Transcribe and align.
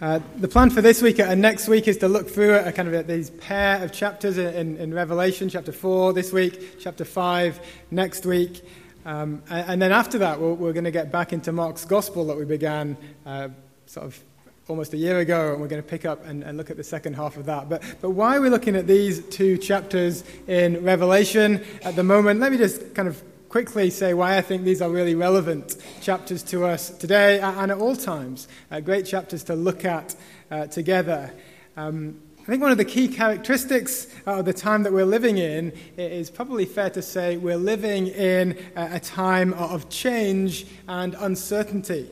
Uh, 0.00 0.20
the 0.36 0.46
plan 0.46 0.70
for 0.70 0.80
this 0.80 1.02
week 1.02 1.18
and 1.18 1.42
next 1.42 1.66
week 1.66 1.88
is 1.88 1.96
to 1.96 2.06
look 2.06 2.30
through 2.30 2.54
a 2.54 2.70
kind 2.70 2.94
of 2.94 3.06
these 3.08 3.30
pair 3.30 3.82
of 3.82 3.90
chapters 3.90 4.38
in, 4.38 4.76
in, 4.76 4.94
Revelation, 4.94 5.48
chapter 5.48 5.72
4 5.72 6.12
this 6.12 6.32
week, 6.32 6.78
chapter 6.78 7.04
5 7.04 7.58
next 7.90 8.24
week. 8.24 8.62
Um, 9.04 9.42
and, 9.50 9.70
and, 9.70 9.82
then 9.82 9.90
after 9.90 10.18
that, 10.18 10.40
we're, 10.40 10.52
we're 10.52 10.72
going 10.72 10.84
to 10.84 10.92
get 10.92 11.10
back 11.10 11.32
into 11.32 11.50
Mark's 11.50 11.84
gospel 11.84 12.24
that 12.26 12.36
we 12.36 12.44
began 12.44 12.96
uh, 13.26 13.48
sort 13.86 14.06
of 14.06 14.22
almost 14.68 14.94
a 14.94 14.96
year 14.96 15.18
ago, 15.18 15.50
and 15.50 15.60
we're 15.60 15.66
going 15.66 15.82
to 15.82 15.88
pick 15.88 16.04
up 16.04 16.24
and, 16.26 16.44
and, 16.44 16.56
look 16.56 16.70
at 16.70 16.76
the 16.76 16.84
second 16.84 17.14
half 17.14 17.36
of 17.36 17.46
that. 17.46 17.68
But, 17.68 17.82
but 18.00 18.10
why 18.10 18.36
are 18.36 18.40
we 18.40 18.50
looking 18.50 18.76
at 18.76 18.86
these 18.86 19.26
two 19.30 19.58
chapters 19.58 20.22
in 20.46 20.84
Revelation 20.84 21.64
at 21.82 21.96
the 21.96 22.04
moment? 22.04 22.38
Let 22.38 22.52
me 22.52 22.58
just 22.58 22.94
kind 22.94 23.08
of 23.08 23.20
quickly 23.48 23.88
say 23.88 24.12
why 24.12 24.36
I 24.36 24.42
think 24.42 24.64
these 24.64 24.82
are 24.82 24.90
really 24.90 25.14
relevant 25.14 25.76
chapters 26.00 26.42
to 26.44 26.64
us 26.64 26.90
today 26.90 27.40
and 27.40 27.72
at 27.72 27.78
all 27.78 27.96
times. 27.96 28.46
Uh, 28.70 28.80
great 28.80 29.06
chapters 29.06 29.42
to 29.44 29.54
look 29.54 29.84
at 29.84 30.14
uh, 30.50 30.66
together. 30.66 31.32
Um, 31.76 32.20
I 32.42 32.50
think 32.50 32.62
one 32.62 32.72
of 32.72 32.78
the 32.78 32.84
key 32.84 33.08
characteristics 33.08 34.06
of 34.24 34.44
the 34.44 34.54
time 34.54 34.82
that 34.84 34.92
we're 34.92 35.04
living 35.04 35.36
in 35.36 35.72
is 35.98 36.30
probably 36.30 36.64
fair 36.64 36.88
to 36.90 37.02
say 37.02 37.36
we're 37.36 37.58
living 37.58 38.06
in 38.06 38.58
a 38.74 38.98
time 38.98 39.52
of 39.52 39.90
change 39.90 40.66
and 40.88 41.14
uncertainty. 41.18 42.08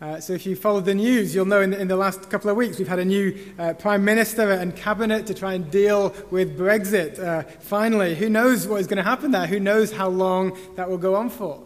Uh, 0.00 0.18
so, 0.18 0.32
if 0.32 0.46
you 0.46 0.56
follow 0.56 0.80
the 0.80 0.94
news, 0.94 1.34
you'll 1.34 1.44
know 1.44 1.60
in 1.60 1.68
the, 1.68 1.78
in 1.78 1.86
the, 1.86 1.96
last 1.96 2.30
couple 2.30 2.48
of 2.48 2.56
weeks 2.56 2.78
we've 2.78 2.88
had 2.88 2.98
a 2.98 3.04
new 3.04 3.38
uh, 3.58 3.74
prime 3.74 4.02
minister 4.02 4.50
and 4.50 4.74
cabinet 4.74 5.26
to 5.26 5.34
try 5.34 5.52
and 5.52 5.70
deal 5.70 6.14
with 6.30 6.58
Brexit. 6.58 7.18
Uh, 7.18 7.42
finally, 7.60 8.14
who 8.14 8.30
knows 8.30 8.66
what 8.66 8.80
is 8.80 8.86
going 8.86 8.96
to 8.96 9.02
happen 9.02 9.30
there? 9.30 9.46
Who 9.46 9.60
knows 9.60 9.92
how 9.92 10.08
long 10.08 10.56
that 10.76 10.88
will 10.88 10.96
go 10.96 11.16
on 11.16 11.28
for? 11.28 11.62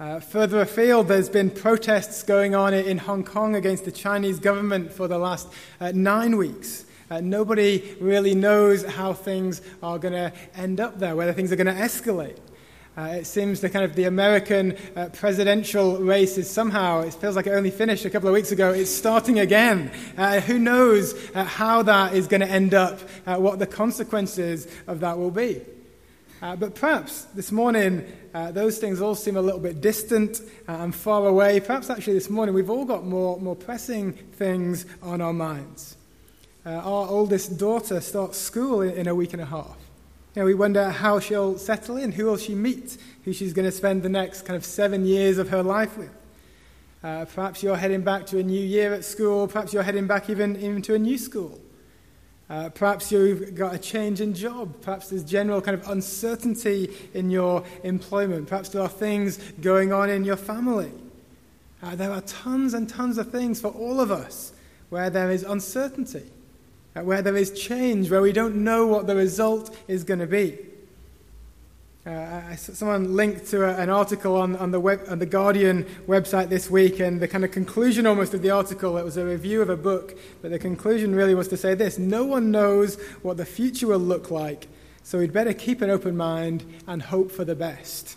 Uh, 0.00 0.20
further 0.20 0.62
afield, 0.62 1.08
there's 1.08 1.28
been 1.28 1.50
protests 1.50 2.22
going 2.22 2.54
on 2.54 2.72
in 2.72 2.96
Hong 2.96 3.22
Kong 3.22 3.54
against 3.54 3.84
the 3.84 3.92
Chinese 3.92 4.40
government 4.40 4.90
for 4.90 5.06
the 5.06 5.18
last 5.18 5.46
uh, 5.78 5.92
nine 5.94 6.38
weeks. 6.38 6.86
Uh, 7.10 7.20
nobody 7.20 7.94
really 8.00 8.34
knows 8.34 8.86
how 8.86 9.12
things 9.12 9.60
are 9.82 9.98
going 9.98 10.14
to 10.14 10.32
end 10.54 10.80
up 10.80 10.98
there, 10.98 11.14
whether 11.14 11.34
things 11.34 11.52
are 11.52 11.56
going 11.56 11.66
to 11.66 11.82
escalate. 11.82 12.38
Uh, 12.96 13.18
it 13.20 13.26
seems 13.26 13.60
the 13.60 13.68
kind 13.68 13.84
of 13.84 13.94
the 13.94 14.04
American 14.04 14.74
uh, 14.96 15.06
presidential 15.12 15.98
race 15.98 16.38
is 16.38 16.48
somehow, 16.48 17.00
it 17.00 17.12
feels 17.12 17.36
like 17.36 17.46
it 17.46 17.50
only 17.50 17.70
finished 17.70 18.06
a 18.06 18.10
couple 18.10 18.26
of 18.26 18.32
weeks 18.32 18.52
ago, 18.52 18.72
it's 18.72 18.90
starting 18.90 19.38
again. 19.38 19.90
Uh, 20.16 20.40
who 20.40 20.58
knows 20.58 21.14
uh, 21.34 21.44
how 21.44 21.82
that 21.82 22.14
is 22.14 22.26
going 22.26 22.40
to 22.40 22.48
end 22.48 22.72
up, 22.72 22.98
uh, 23.26 23.36
what 23.36 23.58
the 23.58 23.66
consequences 23.66 24.66
of 24.86 25.00
that 25.00 25.18
will 25.18 25.30
be. 25.30 25.60
Uh, 26.40 26.56
but 26.56 26.74
perhaps 26.74 27.24
this 27.34 27.52
morning, 27.52 28.04
those 28.52 28.78
things 28.78 29.00
all 29.00 29.14
seem 29.14 29.36
a 29.36 29.42
little 29.42 29.60
bit 29.60 29.80
distant 29.80 30.40
and 30.68 30.94
far 30.94 31.26
away. 31.26 31.58
Perhaps 31.60 31.88
actually 31.88 32.12
this 32.12 32.28
morning, 32.28 32.54
we've 32.54 32.68
all 32.68 32.84
got 32.84 33.04
more, 33.04 33.38
more 33.40 33.56
pressing 33.56 34.12
things 34.12 34.84
on 35.02 35.22
our 35.22 35.32
minds. 35.32 35.96
our 36.64 37.08
oldest 37.08 37.58
daughter 37.58 38.00
starts 38.02 38.38
school 38.38 38.82
in, 38.82 38.90
in 38.92 39.08
a 39.08 39.14
week 39.14 39.32
and 39.32 39.40
a 39.40 39.46
half. 39.46 39.85
You 40.36 40.42
know, 40.42 40.46
we 40.46 40.52
wonder 40.52 40.90
how 40.90 41.18
she'll 41.18 41.56
settle 41.56 41.96
in, 41.96 42.12
who 42.12 42.26
will 42.26 42.36
she 42.36 42.54
meet, 42.54 42.98
who 43.24 43.32
she's 43.32 43.54
going 43.54 43.64
to 43.64 43.72
spend 43.72 44.02
the 44.02 44.10
next 44.10 44.42
kind 44.42 44.54
of 44.54 44.66
seven 44.66 45.06
years 45.06 45.38
of 45.38 45.48
her 45.48 45.62
life 45.62 45.96
with. 45.96 46.14
Uh, 47.02 47.24
perhaps 47.24 47.62
you're 47.62 47.76
heading 47.76 48.02
back 48.02 48.26
to 48.26 48.38
a 48.38 48.42
new 48.42 48.60
year 48.60 48.92
at 48.92 49.02
school. 49.02 49.48
Perhaps 49.48 49.72
you're 49.72 49.82
heading 49.82 50.06
back 50.06 50.28
even, 50.28 50.54
even 50.56 50.82
to 50.82 50.94
a 50.94 50.98
new 50.98 51.16
school. 51.16 51.58
Uh, 52.50 52.68
perhaps 52.68 53.10
you've 53.10 53.54
got 53.54 53.74
a 53.74 53.78
change 53.78 54.20
in 54.20 54.34
job. 54.34 54.78
Perhaps 54.82 55.08
there's 55.08 55.24
general 55.24 55.62
kind 55.62 55.80
of 55.80 55.88
uncertainty 55.88 56.94
in 57.14 57.30
your 57.30 57.64
employment. 57.82 58.46
Perhaps 58.46 58.68
there 58.68 58.82
are 58.82 58.90
things 58.90 59.38
going 59.62 59.90
on 59.90 60.10
in 60.10 60.22
your 60.22 60.36
family. 60.36 60.92
Uh, 61.82 61.96
there 61.96 62.10
are 62.10 62.20
tons 62.20 62.74
and 62.74 62.90
tons 62.90 63.16
of 63.16 63.30
things 63.32 63.58
for 63.58 63.68
all 63.68 64.00
of 64.00 64.10
us 64.10 64.52
where 64.90 65.08
there 65.08 65.30
is 65.30 65.44
uncertainty 65.44 66.30
where 67.02 67.22
there 67.22 67.36
is 67.36 67.50
change, 67.50 68.10
where 68.10 68.22
we 68.22 68.32
don't 68.32 68.56
know 68.56 68.86
what 68.86 69.06
the 69.06 69.16
result 69.16 69.76
is 69.88 70.04
going 70.04 70.20
to 70.20 70.26
be. 70.26 70.58
Uh, 72.06 72.54
someone 72.54 73.16
linked 73.16 73.48
to 73.48 73.64
a, 73.64 73.82
an 73.82 73.90
article 73.90 74.36
on, 74.36 74.54
on, 74.56 74.70
the 74.70 74.78
web, 74.78 75.00
on 75.08 75.18
the 75.18 75.26
Guardian 75.26 75.84
website 76.06 76.48
this 76.48 76.70
week, 76.70 77.00
and 77.00 77.20
the 77.20 77.26
kind 77.26 77.44
of 77.44 77.50
conclusion 77.50 78.06
almost 78.06 78.32
of 78.32 78.42
the 78.42 78.50
article, 78.50 78.96
it 78.96 79.04
was 79.04 79.16
a 79.16 79.24
review 79.24 79.60
of 79.60 79.68
a 79.68 79.76
book, 79.76 80.16
but 80.40 80.52
the 80.52 80.58
conclusion 80.58 81.16
really 81.16 81.34
was 81.34 81.48
to 81.48 81.56
say 81.56 81.74
this 81.74 81.98
No 81.98 82.24
one 82.24 82.52
knows 82.52 82.94
what 83.22 83.38
the 83.38 83.44
future 83.44 83.88
will 83.88 83.98
look 83.98 84.30
like, 84.30 84.68
so 85.02 85.18
we'd 85.18 85.32
better 85.32 85.52
keep 85.52 85.82
an 85.82 85.90
open 85.90 86.16
mind 86.16 86.64
and 86.86 87.02
hope 87.02 87.32
for 87.32 87.44
the 87.44 87.56
best. 87.56 88.16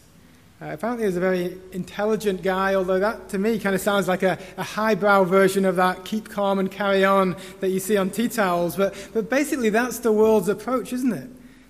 Uh, 0.62 0.72
apparently, 0.72 1.06
he's 1.06 1.16
a 1.16 1.22
very 1.22 1.58
intelligent 1.72 2.42
guy, 2.42 2.75
although 2.75 3.00
that 3.00 3.30
to 3.30 3.38
me 3.38 3.58
kind 3.59 3.74
of 3.74 3.80
sounds 3.80 4.09
like 4.09 4.24
a, 4.24 4.38
a 4.58 4.64
highbrow 4.64 5.24
version 5.24 5.64
of 5.64 5.78
that 5.78 6.03
keep 6.03 6.28
calm 6.28 6.59
and 6.59 6.70
carry 6.70 7.06
on 7.06 7.38
that 7.62 7.70
you 7.70 7.80
see 7.80 7.96
on 7.96 8.09
tea 8.09 8.28
towels. 8.28 8.75
But, 8.75 8.94
but 9.14 9.30
basically, 9.30 9.70
that's 9.70 10.00
the 10.00 10.12
world's 10.12 10.50
approach, 10.50 10.92
isn't 10.92 11.14
it? 11.14 11.30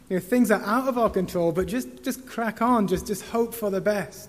You 0.10 0.16
know, 0.16 0.20
things 0.20 0.50
are 0.50 0.62
out 0.64 0.88
of 0.88 0.98
our 0.98 1.10
control, 1.10 1.52
but 1.52 1.68
just, 1.68 2.04
just 2.04 2.26
crack 2.26 2.64
on, 2.64 2.88
just, 2.88 3.06
just 3.06 3.24
hope 3.26 3.54
for 3.54 3.70
the 3.70 3.80
best. 3.80 4.28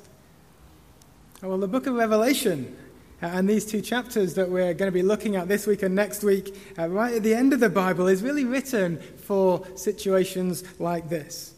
Well, 1.41 1.57
the 1.57 1.69
book 1.69 1.87
of 1.87 1.95
Revelation 1.95 2.77
uh, 3.23 3.29
and 3.29 3.49
these 3.49 3.65
two 3.65 3.81
chapters 3.81 4.35
that 4.35 4.51
we're 4.51 4.75
going 4.75 4.89
to 4.89 4.93
be 4.93 5.03
looking 5.03 5.37
at 5.37 5.49
this 5.49 5.67
week 5.67 5.83
and 5.83 5.95
next 5.95 6.23
week, 6.23 6.55
uh, 6.79 6.87
right 6.87 7.15
at 7.15 7.23
the 7.23 7.33
end 7.33 7.55
of 7.55 7.61
the 7.61 7.71
Bible, 7.71 8.09
is 8.09 8.23
really 8.23 8.45
written 8.45 8.99
for 8.99 9.67
situations 9.75 10.65
like 10.79 11.09
this. 11.09 11.55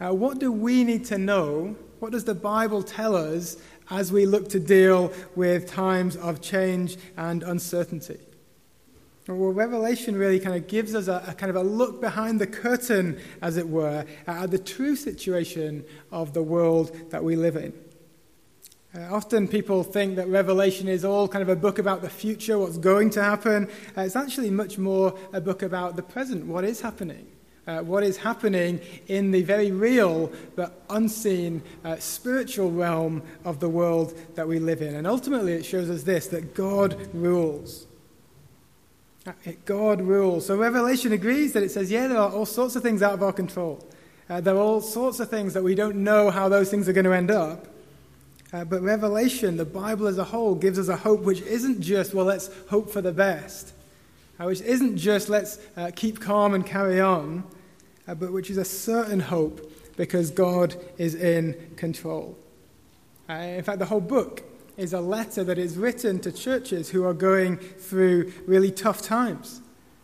Uh, 0.00 0.14
what 0.14 0.38
do 0.38 0.52
we 0.52 0.84
need 0.84 1.04
to 1.06 1.18
know 1.18 1.74
what 2.02 2.10
does 2.10 2.24
the 2.24 2.34
Bible 2.34 2.82
tell 2.82 3.14
us 3.14 3.56
as 3.88 4.10
we 4.10 4.26
look 4.26 4.48
to 4.48 4.58
deal 4.58 5.12
with 5.36 5.68
times 5.68 6.16
of 6.16 6.40
change 6.40 6.96
and 7.16 7.44
uncertainty? 7.44 8.18
Well, 9.28 9.52
Revelation 9.52 10.16
really 10.16 10.40
kind 10.40 10.56
of 10.56 10.66
gives 10.66 10.96
us 10.96 11.06
a, 11.06 11.22
a, 11.28 11.34
kind 11.34 11.48
of 11.48 11.54
a 11.54 11.62
look 11.62 12.00
behind 12.00 12.40
the 12.40 12.46
curtain, 12.48 13.20
as 13.40 13.56
it 13.56 13.68
were, 13.68 14.04
at 14.26 14.50
the 14.50 14.58
true 14.58 14.96
situation 14.96 15.84
of 16.10 16.34
the 16.34 16.42
world 16.42 16.90
that 17.10 17.22
we 17.22 17.36
live 17.36 17.54
in. 17.54 17.72
Uh, 18.96 19.14
often 19.14 19.46
people 19.46 19.84
think 19.84 20.16
that 20.16 20.26
Revelation 20.26 20.88
is 20.88 21.04
all 21.04 21.28
kind 21.28 21.42
of 21.42 21.48
a 21.50 21.54
book 21.54 21.78
about 21.78 22.02
the 22.02 22.10
future, 22.10 22.58
what's 22.58 22.78
going 22.78 23.10
to 23.10 23.22
happen. 23.22 23.68
Uh, 23.96 24.00
it's 24.00 24.16
actually 24.16 24.50
much 24.50 24.76
more 24.76 25.16
a 25.32 25.40
book 25.40 25.62
about 25.62 25.94
the 25.94 26.02
present, 26.02 26.46
what 26.46 26.64
is 26.64 26.80
happening 26.80 27.28
uh, 27.66 27.80
what 27.80 28.02
is 28.02 28.16
happening 28.16 28.80
in 29.06 29.30
the 29.30 29.42
very 29.42 29.70
real 29.70 30.32
but 30.56 30.82
unseen 30.90 31.62
uh, 31.84 31.96
spiritual 31.96 32.70
realm 32.70 33.22
of 33.44 33.60
the 33.60 33.68
world 33.68 34.18
that 34.34 34.46
we 34.46 34.58
live 34.58 34.82
in. 34.82 34.96
And 34.96 35.06
ultimately, 35.06 35.52
it 35.52 35.64
shows 35.64 35.88
us 35.88 36.02
this 36.02 36.26
that 36.28 36.54
God 36.54 36.96
rules. 37.14 37.86
Uh, 39.26 39.32
God 39.64 40.00
rules. 40.00 40.46
So, 40.46 40.56
Revelation 40.56 41.12
agrees 41.12 41.52
that 41.52 41.62
it 41.62 41.70
says, 41.70 41.90
yeah, 41.90 42.08
there 42.08 42.18
are 42.18 42.30
all 42.30 42.46
sorts 42.46 42.74
of 42.74 42.82
things 42.82 43.02
out 43.02 43.14
of 43.14 43.22
our 43.22 43.32
control. 43.32 43.86
Uh, 44.28 44.40
there 44.40 44.54
are 44.54 44.58
all 44.58 44.80
sorts 44.80 45.20
of 45.20 45.30
things 45.30 45.54
that 45.54 45.62
we 45.62 45.74
don't 45.74 45.96
know 45.96 46.30
how 46.30 46.48
those 46.48 46.70
things 46.70 46.88
are 46.88 46.92
going 46.92 47.04
to 47.04 47.12
end 47.12 47.30
up. 47.30 47.68
Uh, 48.52 48.64
but 48.64 48.82
Revelation, 48.82 49.56
the 49.56 49.64
Bible 49.64 50.08
as 50.08 50.18
a 50.18 50.24
whole, 50.24 50.54
gives 50.54 50.78
us 50.78 50.88
a 50.88 50.96
hope 50.96 51.22
which 51.22 51.40
isn't 51.42 51.80
just, 51.80 52.12
well, 52.12 52.26
let's 52.26 52.50
hope 52.68 52.90
for 52.90 53.00
the 53.00 53.12
best 53.12 53.72
uh, 54.42 54.46
which 54.46 54.60
isn't 54.62 54.96
just 54.96 55.28
let's 55.28 55.58
uh, 55.76 55.90
keep 55.94 56.20
calm 56.20 56.54
and 56.54 56.66
carry 56.66 57.00
on, 57.00 57.44
uh, 58.08 58.14
but 58.14 58.32
which 58.32 58.50
is 58.50 58.56
a 58.56 58.64
certain 58.64 59.20
hope 59.20 59.72
because 59.96 60.30
God 60.30 60.74
is 60.98 61.14
in 61.14 61.54
control. 61.76 62.36
Uh, 63.28 63.34
in 63.34 63.62
fact, 63.62 63.78
the 63.78 63.84
whole 63.84 64.00
book 64.00 64.42
is 64.76 64.92
a 64.92 65.00
letter 65.00 65.44
that 65.44 65.58
is 65.58 65.76
written 65.76 66.18
to 66.18 66.32
churches 66.32 66.90
who 66.90 67.04
are 67.04 67.14
going 67.14 67.56
through 67.56 68.32
really 68.46 68.72
tough 68.72 69.02
times. 69.02 69.60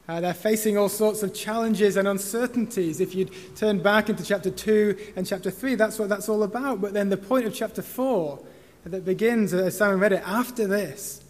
Uh, 0.09 0.21
they're 0.21 0.35
facing 0.35 0.79
all 0.79 0.89
sorts 0.89 1.23
of 1.23 1.35
challenges 1.35 1.97
and 1.97 2.07
uncertainties. 2.07 3.01
If 3.01 3.15
you'd 3.15 3.31
turn 3.57 3.81
back 3.81 4.09
into 4.09 4.23
chapter 4.23 4.51
2 4.51 5.15
and 5.17 5.27
chapter 5.27 5.51
3, 5.51 5.75
that's 5.75 5.99
what 5.99 6.09
that's 6.09 6.29
all 6.29 6.45
about. 6.45 6.81
But 6.81 6.93
then 6.95 7.09
the 7.09 7.17
point 7.17 7.45
of 7.45 7.55
chapter 7.55 7.83
4 7.83 8.39
that 8.85 9.05
begins, 9.05 9.53
as 9.53 9.77
Simon 9.77 9.99
read 9.99 10.13
it, 10.13 10.23
after 10.25 10.67
this, 10.67 11.25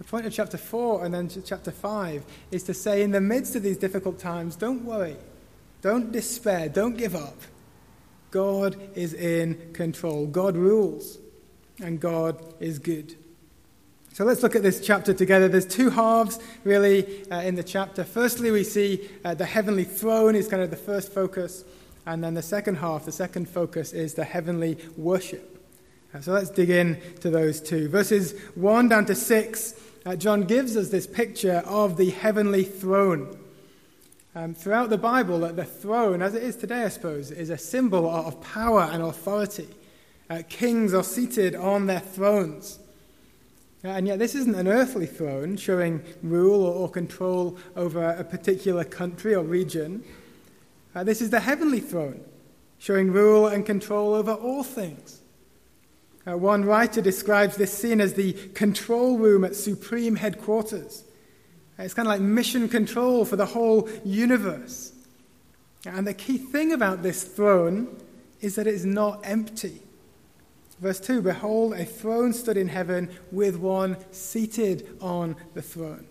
the 0.00 0.04
point 0.04 0.24
of 0.24 0.32
chapter 0.32 0.56
4 0.56 1.04
and 1.04 1.12
then 1.12 1.28
chapter 1.44 1.70
5 1.70 2.24
is 2.50 2.62
to 2.62 2.72
say, 2.72 3.02
in 3.02 3.10
the 3.10 3.20
midst 3.20 3.54
of 3.54 3.62
these 3.62 3.76
difficult 3.76 4.18
times, 4.18 4.56
don't 4.56 4.82
worry, 4.82 5.18
don't 5.82 6.10
despair, 6.10 6.70
don't 6.70 6.96
give 6.96 7.14
up. 7.14 7.36
God 8.30 8.80
is 8.94 9.12
in 9.12 9.74
control, 9.74 10.26
God 10.26 10.56
rules, 10.56 11.18
and 11.82 12.00
God 12.00 12.42
is 12.60 12.78
good. 12.78 13.14
So 14.14 14.24
let's 14.24 14.42
look 14.42 14.56
at 14.56 14.62
this 14.62 14.80
chapter 14.80 15.12
together. 15.12 15.48
There's 15.48 15.66
two 15.66 15.90
halves, 15.90 16.38
really, 16.64 17.30
uh, 17.30 17.42
in 17.42 17.56
the 17.56 17.62
chapter. 17.62 18.02
Firstly, 18.02 18.50
we 18.50 18.64
see 18.64 19.06
uh, 19.22 19.34
the 19.34 19.44
heavenly 19.44 19.84
throne 19.84 20.34
is 20.34 20.48
kind 20.48 20.62
of 20.62 20.70
the 20.70 20.76
first 20.76 21.12
focus, 21.12 21.62
and 22.06 22.24
then 22.24 22.32
the 22.32 22.42
second 22.42 22.76
half, 22.76 23.04
the 23.04 23.12
second 23.12 23.50
focus, 23.50 23.92
is 23.92 24.14
the 24.14 24.24
heavenly 24.24 24.78
worship. 24.96 25.58
Uh, 26.14 26.22
so 26.22 26.32
let's 26.32 26.48
dig 26.48 26.70
in 26.70 26.98
to 27.20 27.28
those 27.28 27.60
two. 27.60 27.86
Verses 27.90 28.32
1 28.54 28.88
down 28.88 29.04
to 29.04 29.14
6 29.14 29.74
uh, 30.06 30.16
John 30.16 30.44
gives 30.44 30.76
us 30.76 30.88
this 30.88 31.06
picture 31.06 31.62
of 31.66 31.96
the 31.96 32.10
heavenly 32.10 32.64
throne. 32.64 33.38
Um, 34.34 34.54
throughout 34.54 34.90
the 34.90 34.98
Bible, 34.98 35.40
the 35.40 35.64
throne, 35.64 36.22
as 36.22 36.34
it 36.34 36.42
is 36.42 36.56
today, 36.56 36.84
I 36.84 36.88
suppose, 36.88 37.30
is 37.30 37.50
a 37.50 37.58
symbol 37.58 38.08
of 38.08 38.40
power 38.40 38.82
and 38.82 39.02
authority. 39.02 39.68
Uh, 40.30 40.42
kings 40.48 40.94
are 40.94 41.02
seated 41.02 41.54
on 41.54 41.86
their 41.86 42.00
thrones. 42.00 42.78
And 43.82 44.06
yet, 44.06 44.18
this 44.18 44.34
isn't 44.34 44.54
an 44.54 44.68
earthly 44.68 45.06
throne 45.06 45.56
showing 45.56 46.02
rule 46.22 46.64
or, 46.64 46.88
control 46.88 47.58
over 47.76 48.10
a 48.10 48.22
particular 48.22 48.84
country 48.84 49.34
or 49.34 49.42
region. 49.42 50.04
Uh, 50.94 51.02
this 51.02 51.20
is 51.20 51.30
the 51.30 51.40
heavenly 51.40 51.80
throne 51.80 52.20
showing 52.78 53.10
rule 53.10 53.46
and 53.46 53.66
control 53.66 54.14
over 54.14 54.32
all 54.32 54.62
things. 54.62 55.19
Uh, 56.26 56.36
one 56.36 56.64
writer 56.64 57.00
describes 57.00 57.56
this 57.56 57.72
scene 57.72 58.00
as 58.00 58.14
the 58.14 58.32
control 58.54 59.16
room 59.16 59.44
at 59.44 59.56
supreme 59.56 60.16
headquarters. 60.16 61.04
Uh, 61.78 61.84
it's 61.84 61.94
kind 61.94 62.06
of 62.06 62.10
like 62.10 62.20
mission 62.20 62.68
control 62.68 63.24
for 63.24 63.36
the 63.36 63.46
whole 63.46 63.88
universe. 64.04 64.92
And 65.86 66.06
the 66.06 66.14
key 66.14 66.36
thing 66.36 66.72
about 66.72 67.02
this 67.02 67.24
throne 67.24 67.96
is 68.40 68.56
that 68.56 68.66
it 68.66 68.74
is 68.74 68.84
not 68.84 69.20
empty. 69.24 69.80
Verse 70.80 71.00
2 71.00 71.22
Behold, 71.22 71.74
a 71.74 71.84
throne 71.84 72.32
stood 72.32 72.56
in 72.56 72.68
heaven 72.68 73.10
with 73.32 73.56
one 73.56 73.96
seated 74.12 74.88
on 75.00 75.36
the 75.54 75.62
throne. 75.62 76.06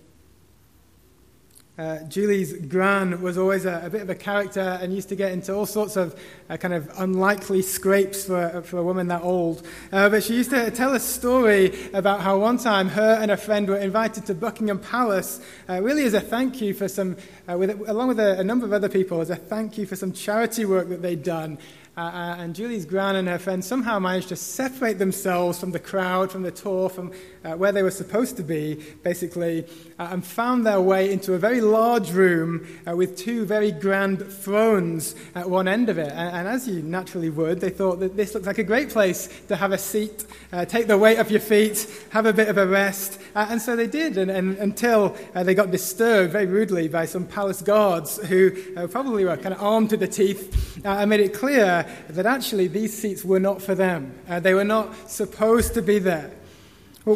Uh, 1.79 2.03
Julie's 2.09 2.51
gran 2.67 3.21
was 3.21 3.37
always 3.37 3.63
a, 3.63 3.83
a, 3.85 3.89
bit 3.89 4.01
of 4.01 4.09
a 4.09 4.15
character 4.15 4.77
and 4.81 4.93
used 4.93 5.07
to 5.07 5.15
get 5.15 5.31
into 5.31 5.55
all 5.55 5.65
sorts 5.65 5.95
of 5.95 6.13
uh, 6.49 6.57
kind 6.57 6.73
of 6.73 6.91
unlikely 6.97 7.61
scrapes 7.61 8.25
for, 8.25 8.61
for 8.63 8.79
a 8.79 8.83
woman 8.83 9.07
that 9.07 9.21
old. 9.21 9.65
Uh, 9.93 10.09
but 10.09 10.21
she 10.21 10.35
used 10.35 10.49
to 10.49 10.71
tell 10.71 10.93
a 10.93 10.99
story 10.99 11.89
about 11.93 12.19
how 12.19 12.37
one 12.37 12.57
time 12.57 12.89
her 12.89 13.17
and 13.21 13.31
a 13.31 13.37
friend 13.37 13.69
were 13.69 13.77
invited 13.77 14.25
to 14.25 14.35
Buckingham 14.35 14.79
Palace, 14.79 15.39
uh, 15.69 15.81
really 15.81 16.03
as 16.03 16.13
a 16.13 16.19
thank 16.19 16.59
you 16.59 16.73
for 16.73 16.89
some, 16.89 17.15
uh, 17.49 17.57
with, 17.57 17.87
along 17.87 18.09
with 18.09 18.19
a, 18.19 18.39
a, 18.39 18.43
number 18.43 18.65
of 18.65 18.73
other 18.73 18.89
people, 18.89 19.21
as 19.21 19.29
a 19.29 19.37
thank 19.37 19.77
you 19.77 19.85
for 19.85 19.95
some 19.95 20.11
charity 20.11 20.65
work 20.65 20.89
that 20.89 21.01
they'd 21.01 21.23
done. 21.23 21.57
Uh, 21.95 22.35
and 22.39 22.55
Julie's 22.55 22.85
gran 22.85 23.15
and 23.15 23.27
her 23.29 23.39
friend 23.39 23.63
somehow 23.63 23.99
managed 23.99 24.29
to 24.29 24.35
separate 24.35 24.99
themselves 24.99 25.59
from 25.59 25.71
the 25.71 25.79
crowd, 25.79 26.29
from 26.29 26.43
the 26.43 26.51
tour, 26.51 26.87
from 26.87 27.11
where 27.43 27.73
they 27.73 27.83
were 27.83 27.91
supposed 27.91 28.37
to 28.37 28.43
be, 28.43 28.75
basically, 29.03 29.65
uh, 29.99 30.07
and 30.11 30.25
found 30.25 30.65
their 30.65 30.81
way 30.81 31.11
into 31.11 31.33
a 31.33 31.37
very 31.37 31.61
large 31.61 32.11
room 32.11 32.65
uh, 32.87 32.95
with 32.95 33.17
two 33.17 33.45
very 33.45 33.71
grand 33.71 34.25
thrones 34.25 35.13
at 35.35 35.49
one 35.49 35.67
end 35.67 35.89
of 35.89 35.97
it. 35.97 36.11
And, 36.11 36.37
and, 36.37 36.47
as 36.47 36.67
you 36.67 36.81
naturally 36.81 37.29
would, 37.29 37.59
they 37.59 37.69
thought 37.69 37.99
that 37.99 38.15
this 38.15 38.33
looks 38.33 38.47
like 38.47 38.57
a 38.57 38.63
great 38.63 38.89
place 38.89 39.29
to 39.49 39.55
have 39.55 39.71
a 39.71 39.77
seat, 39.77 40.25
uh, 40.51 40.65
take 40.65 40.87
the 40.87 40.97
weight 40.97 41.19
off 41.19 41.29
your 41.29 41.41
feet, 41.41 41.85
have 42.11 42.25
a 42.25 42.33
bit 42.33 42.47
of 42.47 42.57
a 42.57 42.65
rest. 42.65 43.19
and 43.35 43.61
so 43.61 43.75
they 43.75 43.87
did, 43.87 44.17
and, 44.17 44.31
and 44.31 44.57
until 44.57 45.15
they 45.33 45.53
got 45.53 45.69
disturbed 45.69 46.31
very 46.31 46.45
rudely 46.45 46.87
by 46.87 47.05
some 47.05 47.25
palace 47.25 47.61
guards 47.61 48.17
who 48.27 48.51
probably 48.87 49.25
were 49.25 49.37
kind 49.37 49.53
of 49.53 49.61
armed 49.61 49.89
to 49.89 49.97
the 49.97 50.07
teeth 50.07 50.79
and 50.85 51.09
made 51.09 51.19
it 51.19 51.33
clear 51.33 51.85
that 52.09 52.25
actually 52.25 52.67
these 52.67 52.97
seats 52.97 53.23
were 53.23 53.39
not 53.39 53.61
for 53.61 53.75
them. 53.75 54.13
Uh, 54.27 54.39
they 54.39 54.53
were 54.53 54.63
not 54.63 55.09
supposed 55.09 55.73
to 55.73 55.81
be 55.81 55.99
there. 55.99 56.31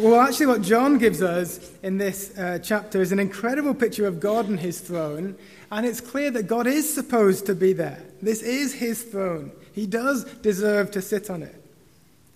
Well, 0.02 0.20
actually, 0.20 0.46
what 0.46 0.62
John 0.62 0.98
gives 0.98 1.22
us 1.22 1.70
in 1.84 1.98
this 1.98 2.36
uh, 2.36 2.58
chapter 2.60 3.00
is 3.00 3.12
an 3.12 3.20
incredible 3.20 3.74
picture 3.74 4.08
of 4.08 4.18
God 4.18 4.48
and 4.48 4.58
his 4.58 4.80
throne, 4.80 5.36
and 5.70 5.86
it's 5.86 6.00
clear 6.00 6.32
that 6.32 6.48
God 6.48 6.66
is 6.66 6.92
supposed 6.92 7.46
to 7.46 7.54
be 7.54 7.72
there. 7.72 8.02
This 8.20 8.42
is 8.42 8.74
his 8.74 9.04
throne. 9.04 9.52
He 9.72 9.86
does 9.86 10.24
deserve 10.24 10.90
to 10.90 11.00
sit 11.00 11.30
on 11.30 11.44
it. 11.44 11.54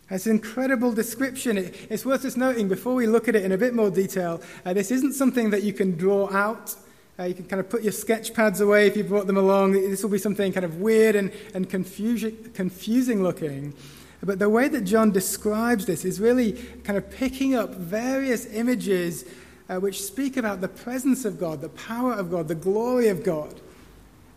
It's 0.08 0.26
an 0.26 0.37
incredible 0.37 0.93
description. 0.93 1.58
It, 1.58 1.75
it's 1.90 2.06
worth 2.06 2.25
us 2.25 2.37
noting 2.37 2.69
before 2.69 2.94
we 2.94 3.08
look 3.08 3.26
at 3.26 3.34
it 3.34 3.44
in 3.44 3.50
a 3.50 3.58
bit 3.58 3.75
more 3.75 3.90
detail. 3.90 4.40
Uh, 4.64 4.72
this 4.72 4.93
isn't 4.93 5.14
something 5.14 5.50
that 5.50 5.64
you 5.64 5.72
can 5.72 5.96
draw 5.96 6.32
out 6.32 6.76
uh, 7.20 7.25
you 7.25 7.34
can 7.34 7.46
kind 7.46 7.58
of 7.58 7.69
put 7.69 7.82
your 7.82 7.90
sketch 7.90 8.32
pads 8.32 8.61
away 8.61 8.87
if 8.87 8.96
you 8.96 9.02
brought 9.02 9.26
them 9.26 9.37
along. 9.37 9.72
This 9.72 10.04
will 10.04 10.11
be 10.11 10.19
something 10.19 10.52
kind 10.52 10.64
of 10.64 10.76
weird 10.76 11.16
and, 11.16 11.32
and 11.52 11.69
confusing, 11.69 12.50
confusing 12.54 13.25
looking. 13.25 13.75
But 14.22 14.38
the 14.38 14.48
way 14.48 14.68
that 14.68 14.82
John 14.82 15.12
describes 15.12 15.86
this 15.86 16.04
is 16.04 16.20
really 16.20 16.52
kind 16.84 16.96
of 16.96 17.10
picking 17.10 17.54
up 17.54 17.74
various 17.74 18.46
images 18.46 19.24
uh, 19.68 19.76
which 19.76 20.02
speak 20.02 20.36
about 20.36 20.60
the 20.60 20.68
presence 20.68 21.24
of 21.24 21.38
God, 21.38 21.60
the 21.60 21.68
power 21.68 22.14
of 22.14 22.30
God, 22.30 22.48
the 22.48 22.54
glory 22.54 23.08
of 23.08 23.22
God. 23.22 23.60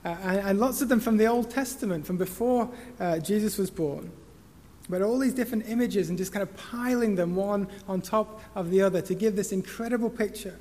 Uh, 0.03 0.09
and, 0.23 0.39
and, 0.39 0.59
lots 0.59 0.81
of 0.81 0.89
them 0.89 0.99
from 0.99 1.17
the 1.17 1.25
Old 1.25 1.49
Testament, 1.49 2.05
from 2.05 2.17
before 2.17 2.69
uh, 2.99 3.19
Jesus 3.19 3.57
was 3.57 3.69
born. 3.69 4.11
But 4.89 5.01
all 5.01 5.19
these 5.19 5.33
different 5.33 5.69
images 5.69 6.09
and 6.09 6.17
just 6.17 6.33
kind 6.33 6.43
of 6.43 6.55
piling 6.57 7.15
them 7.15 7.35
one 7.35 7.67
on 7.87 8.01
top 8.01 8.41
of 8.55 8.71
the 8.71 8.81
other 8.81 9.01
to 9.03 9.15
give 9.15 9.35
this 9.35 9.51
incredible 9.51 10.09
picture 10.09 10.59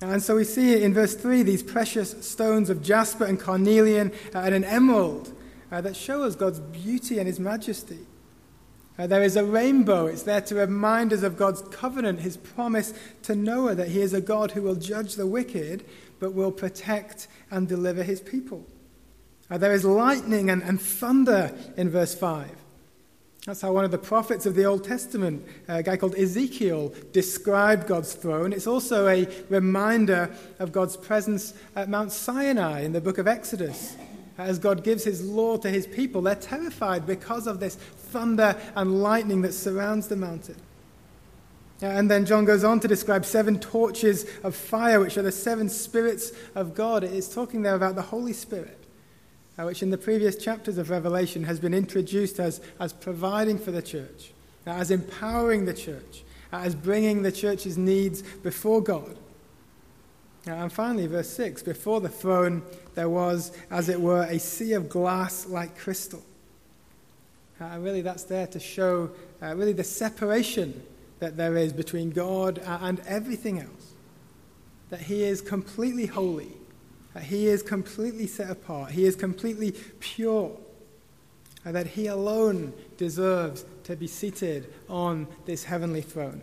and 0.00 0.22
so 0.22 0.36
we 0.36 0.44
see 0.44 0.82
in 0.82 0.92
verse 0.92 1.14
3 1.14 1.42
these 1.42 1.62
precious 1.62 2.26
stones 2.26 2.70
of 2.70 2.82
jasper 2.82 3.24
and 3.24 3.38
carnelian 3.38 4.12
uh, 4.34 4.40
and 4.40 4.54
an 4.54 4.64
emerald 4.64 5.32
uh, 5.74 5.80
that 5.80 5.96
show 5.96 6.22
us 6.22 6.36
God's 6.36 6.60
beauty 6.60 7.18
and 7.18 7.26
his 7.26 7.40
majesty. 7.40 7.98
Uh, 8.96 9.08
there 9.08 9.24
is 9.24 9.34
a 9.34 9.44
rainbow. 9.44 10.06
It's 10.06 10.22
there 10.22 10.40
to 10.42 10.54
remind 10.54 11.12
us 11.12 11.24
of 11.24 11.36
God's 11.36 11.62
covenant, 11.62 12.20
his 12.20 12.36
promise 12.36 12.94
to 13.24 13.34
Noah 13.34 13.74
that 13.74 13.88
he 13.88 14.00
is 14.00 14.14
a 14.14 14.20
God 14.20 14.52
who 14.52 14.62
will 14.62 14.76
judge 14.76 15.16
the 15.16 15.26
wicked, 15.26 15.84
but 16.20 16.32
will 16.32 16.52
protect 16.52 17.26
and 17.50 17.66
deliver 17.66 18.04
his 18.04 18.20
people. 18.20 18.64
Uh, 19.50 19.58
there 19.58 19.72
is 19.72 19.84
lightning 19.84 20.48
and, 20.48 20.62
and 20.62 20.80
thunder 20.80 21.52
in 21.76 21.90
verse 21.90 22.14
5. 22.14 22.48
That's 23.44 23.60
how 23.60 23.72
one 23.72 23.84
of 23.84 23.90
the 23.90 23.98
prophets 23.98 24.46
of 24.46 24.54
the 24.54 24.64
Old 24.66 24.84
Testament, 24.84 25.44
a 25.66 25.82
guy 25.82 25.96
called 25.96 26.14
Ezekiel, 26.14 26.94
described 27.12 27.88
God's 27.88 28.14
throne. 28.14 28.52
It's 28.52 28.68
also 28.68 29.08
a 29.08 29.26
reminder 29.48 30.30
of 30.60 30.70
God's 30.70 30.96
presence 30.96 31.52
at 31.74 31.88
Mount 31.88 32.12
Sinai 32.12 32.82
in 32.82 32.92
the 32.92 33.00
book 33.00 33.18
of 33.18 33.26
Exodus. 33.26 33.96
As 34.36 34.58
God 34.58 34.82
gives 34.82 35.04
his 35.04 35.24
law 35.24 35.56
to 35.58 35.70
his 35.70 35.86
people, 35.86 36.22
they're 36.22 36.34
terrified 36.34 37.06
because 37.06 37.46
of 37.46 37.60
this 37.60 37.76
thunder 37.76 38.56
and 38.74 39.02
lightning 39.02 39.42
that 39.42 39.52
surrounds 39.52 40.08
the 40.08 40.16
mountain. 40.16 40.56
And 41.80 42.10
then 42.10 42.24
John 42.24 42.44
goes 42.44 42.64
on 42.64 42.80
to 42.80 42.88
describe 42.88 43.24
seven 43.24 43.60
torches 43.60 44.26
of 44.42 44.56
fire, 44.56 45.00
which 45.00 45.16
are 45.18 45.22
the 45.22 45.32
seven 45.32 45.68
spirits 45.68 46.32
of 46.54 46.74
God. 46.74 47.04
It's 47.04 47.32
talking 47.32 47.62
there 47.62 47.74
about 47.74 47.94
the 47.94 48.02
Holy 48.02 48.32
Spirit 48.32 48.84
uh, 49.58 49.64
which 49.64 49.82
in 49.82 49.90
the 49.90 49.98
previous 49.98 50.36
chapters 50.36 50.78
of 50.78 50.90
Revelation 50.90 51.44
has 51.44 51.60
been 51.60 51.74
introduced 51.74 52.40
as, 52.40 52.60
as 52.80 52.92
providing 52.92 53.58
for 53.58 53.70
the 53.70 53.82
church, 53.82 54.32
uh, 54.66 54.70
as 54.70 54.90
empowering 54.90 55.64
the 55.64 55.74
church, 55.74 56.24
uh, 56.52 56.58
as 56.58 56.74
bringing 56.74 57.22
the 57.22 57.32
church's 57.32 57.78
needs 57.78 58.22
before 58.22 58.80
God. 58.80 59.16
Uh, 60.46 60.52
and 60.52 60.72
finally, 60.72 61.06
verse 61.06 61.30
6 61.30 61.62
Before 61.62 62.00
the 62.00 62.08
throne 62.08 62.62
there 62.94 63.08
was, 63.08 63.52
as 63.70 63.88
it 63.88 64.00
were, 64.00 64.22
a 64.24 64.38
sea 64.38 64.72
of 64.72 64.88
glass 64.88 65.46
like 65.46 65.78
crystal. 65.78 66.22
Uh, 67.60 67.64
and 67.64 67.84
really, 67.84 68.02
that's 68.02 68.24
there 68.24 68.46
to 68.48 68.60
show 68.60 69.10
uh, 69.42 69.54
really 69.54 69.72
the 69.72 69.84
separation 69.84 70.82
that 71.20 71.36
there 71.36 71.56
is 71.56 71.72
between 71.72 72.10
God 72.10 72.60
and 72.64 73.00
everything 73.06 73.60
else. 73.60 73.92
That 74.90 75.00
He 75.00 75.22
is 75.22 75.40
completely 75.40 76.06
holy 76.06 76.52
that 77.14 77.22
he 77.22 77.46
is 77.46 77.62
completely 77.62 78.26
set 78.26 78.50
apart, 78.50 78.90
he 78.90 79.06
is 79.06 79.16
completely 79.16 79.72
pure, 80.00 80.50
and 81.64 81.74
that 81.74 81.86
he 81.86 82.08
alone 82.08 82.74
deserves 82.96 83.64
to 83.84 83.96
be 83.96 84.06
seated 84.06 84.72
on 84.88 85.26
this 85.46 85.64
heavenly 85.64 86.02
throne. 86.02 86.42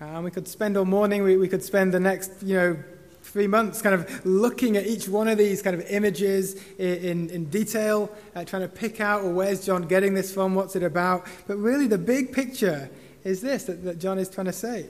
And 0.00 0.24
we 0.24 0.30
could 0.30 0.48
spend 0.48 0.76
all 0.76 0.84
morning, 0.84 1.22
we, 1.22 1.36
we 1.36 1.48
could 1.48 1.62
spend 1.62 1.94
the 1.94 2.00
next, 2.00 2.42
you 2.42 2.56
know, 2.56 2.76
three 3.22 3.46
months 3.46 3.82
kind 3.82 3.94
of 3.94 4.26
looking 4.26 4.76
at 4.76 4.86
each 4.86 5.08
one 5.08 5.28
of 5.28 5.38
these 5.38 5.62
kind 5.62 5.74
of 5.74 5.86
images 5.88 6.54
in, 6.78 7.30
in, 7.30 7.44
detail, 7.50 8.10
uh, 8.34 8.44
trying 8.44 8.62
to 8.62 8.68
pick 8.68 9.00
out, 9.00 9.22
well, 9.22 9.32
where's 9.32 9.64
John 9.64 9.86
getting 9.86 10.14
this 10.14 10.32
from? 10.32 10.54
What's 10.54 10.76
it 10.76 10.82
about? 10.82 11.26
But 11.46 11.56
really, 11.58 11.86
the 11.86 11.98
big 11.98 12.32
picture 12.32 12.90
is 13.24 13.40
this 13.40 13.64
that, 13.64 13.84
that 13.84 13.98
John 13.98 14.18
is 14.18 14.28
trying 14.28 14.46
to 14.46 14.52
say. 14.52 14.86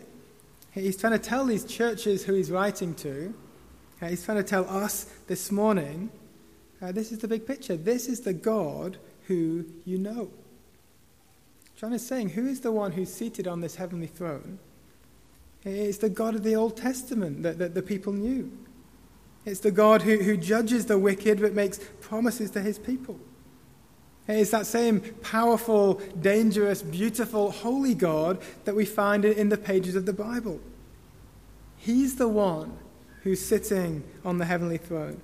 He's 0.72 0.96
trying 0.96 1.14
to 1.14 1.18
tell 1.18 1.44
these 1.44 1.64
churches 1.64 2.24
who 2.24 2.34
he's 2.34 2.50
writing 2.50 2.94
to 2.96 3.34
uh, 4.02 4.06
he's 4.08 4.24
trying 4.24 4.38
to 4.38 4.44
tell 4.44 4.68
us 4.68 5.04
this 5.26 5.52
morning 5.52 6.10
uh, 6.80 6.92
this 6.92 7.12
is 7.12 7.18
the 7.18 7.28
big 7.28 7.46
picture. 7.46 7.76
This 7.76 8.08
is 8.08 8.20
the 8.20 8.32
God 8.32 8.96
who 9.26 9.66
you 9.84 9.98
know. 9.98 10.30
John 11.76 11.92
is 11.92 12.06
saying, 12.06 12.30
Who 12.30 12.46
is 12.46 12.60
the 12.60 12.72
one 12.72 12.92
who's 12.92 13.12
seated 13.12 13.46
on 13.46 13.60
this 13.60 13.76
heavenly 13.76 14.06
throne? 14.06 14.58
It's 15.64 15.98
the 15.98 16.08
God 16.08 16.34
of 16.34 16.42
the 16.42 16.56
Old 16.56 16.76
Testament 16.76 17.42
that, 17.42 17.58
that 17.58 17.74
the 17.74 17.82
people 17.82 18.12
knew. 18.12 18.50
It's 19.44 19.60
the 19.60 19.70
God 19.70 20.02
who, 20.02 20.18
who 20.18 20.36
judges 20.36 20.86
the 20.86 20.98
wicked 20.98 21.40
but 21.40 21.52
makes 21.52 21.80
promises 22.00 22.50
to 22.52 22.60
his 22.60 22.78
people. 22.78 23.18
It's 24.28 24.50
that 24.50 24.66
same 24.66 25.00
powerful, 25.22 25.94
dangerous, 26.20 26.82
beautiful, 26.82 27.50
holy 27.50 27.94
God 27.94 28.40
that 28.64 28.76
we 28.76 28.84
find 28.84 29.24
in 29.24 29.48
the 29.48 29.56
pages 29.56 29.96
of 29.96 30.06
the 30.06 30.12
Bible. 30.12 30.60
He's 31.76 32.16
the 32.16 32.28
one 32.28 32.78
who's 33.22 33.44
sitting 33.44 34.04
on 34.24 34.38
the 34.38 34.44
heavenly 34.44 34.78
throne. 34.78 35.20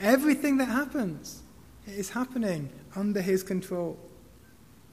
Everything 0.00 0.56
that 0.58 0.66
happens 0.66 1.42
is 1.86 2.10
happening 2.10 2.70
under 2.96 3.20
his 3.20 3.42
control. 3.42 3.98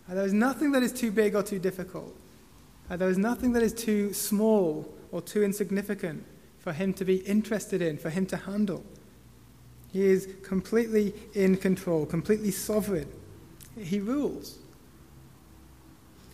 And 0.07 0.17
there 0.17 0.25
is 0.25 0.33
nothing 0.33 0.71
that 0.73 0.83
is 0.83 0.91
too 0.91 1.11
big 1.11 1.35
or 1.35 1.43
too 1.43 1.59
difficult. 1.59 2.15
And 2.89 2.99
there 2.99 3.09
is 3.09 3.17
nothing 3.17 3.53
that 3.53 3.63
is 3.63 3.73
too 3.73 4.13
small 4.13 4.91
or 5.11 5.21
too 5.21 5.43
insignificant 5.43 6.25
for 6.57 6.73
him 6.73 6.93
to 6.93 7.05
be 7.05 7.17
interested 7.17 7.81
in, 7.81 7.97
for 7.97 8.09
him 8.09 8.25
to 8.27 8.37
handle. 8.37 8.83
He 9.91 10.03
is 10.05 10.27
completely 10.43 11.13
in 11.33 11.57
control, 11.57 12.05
completely 12.05 12.51
sovereign. 12.51 13.07
He 13.77 13.99
rules. 13.99 14.59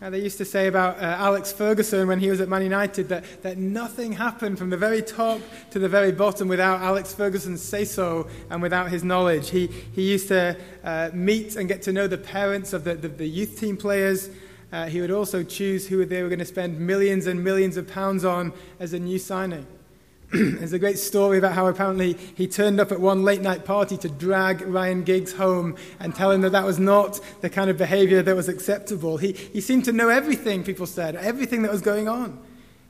Uh, 0.01 0.09
they 0.09 0.19
used 0.19 0.37
to 0.37 0.45
say 0.45 0.67
about 0.67 0.97
uh, 0.97 1.03
Alex 1.03 1.53
Ferguson 1.53 2.07
when 2.07 2.19
he 2.19 2.29
was 2.29 2.41
at 2.41 2.49
Man 2.49 2.61
United 2.61 3.07
that, 3.07 3.23
that 3.43 3.57
nothing 3.57 4.11
happened 4.11 4.57
from 4.57 4.69
the 4.69 4.75
very 4.75 5.01
top 5.01 5.39
to 5.71 5.79
the 5.79 5.87
very 5.87 6.11
bottom 6.11 6.49
without 6.49 6.81
Alex 6.81 7.13
Ferguson's 7.13 7.61
say 7.61 7.85
so 7.85 8.27
and 8.49 8.61
without 8.61 8.89
his 8.89 9.05
knowledge. 9.05 9.49
He, 9.51 9.67
he 9.67 10.11
used 10.11 10.27
to 10.27 10.57
uh, 10.83 11.11
meet 11.13 11.55
and 11.55 11.69
get 11.69 11.81
to 11.83 11.93
know 11.93 12.07
the 12.07 12.17
parents 12.17 12.73
of 12.73 12.83
the, 12.83 12.95
the, 12.95 13.07
the 13.07 13.25
youth 13.25 13.57
team 13.57 13.77
players. 13.77 14.29
Uh, 14.75 14.87
he 14.87 14.99
would 14.99 15.09
also 15.09 15.41
choose 15.41 15.87
who 15.87 16.03
they 16.03 16.21
were 16.21 16.27
going 16.27 16.37
to 16.37 16.43
spend 16.43 16.77
millions 16.77 17.27
and 17.27 17.41
millions 17.41 17.77
of 17.77 17.87
pounds 17.87 18.25
on 18.25 18.51
as 18.77 18.91
a 18.91 18.99
new 18.99 19.17
signing. 19.17 19.65
There's 20.33 20.73
a 20.73 20.79
great 20.79 20.99
story 20.99 21.37
about 21.37 21.53
how 21.53 21.67
apparently 21.67 22.17
he 22.35 22.45
turned 22.45 22.81
up 22.81 22.91
at 22.91 22.99
one 22.99 23.23
late 23.23 23.39
night 23.39 23.63
party 23.63 23.95
to 23.95 24.09
drag 24.09 24.59
Ryan 24.63 25.05
Giggs 25.05 25.31
home 25.31 25.77
and 25.97 26.13
tell 26.13 26.29
him 26.29 26.41
that 26.41 26.49
that 26.49 26.65
was 26.65 26.77
not 26.77 27.21
the 27.39 27.49
kind 27.49 27.69
of 27.69 27.77
behavior 27.77 28.21
that 28.21 28.35
was 28.35 28.49
acceptable. 28.49 29.15
He, 29.15 29.31
he 29.31 29.61
seemed 29.61 29.85
to 29.85 29.93
know 29.93 30.09
everything, 30.09 30.61
people 30.61 30.87
said, 30.87 31.15
everything 31.15 31.61
that 31.61 31.71
was 31.71 31.81
going 31.81 32.09
on. 32.09 32.37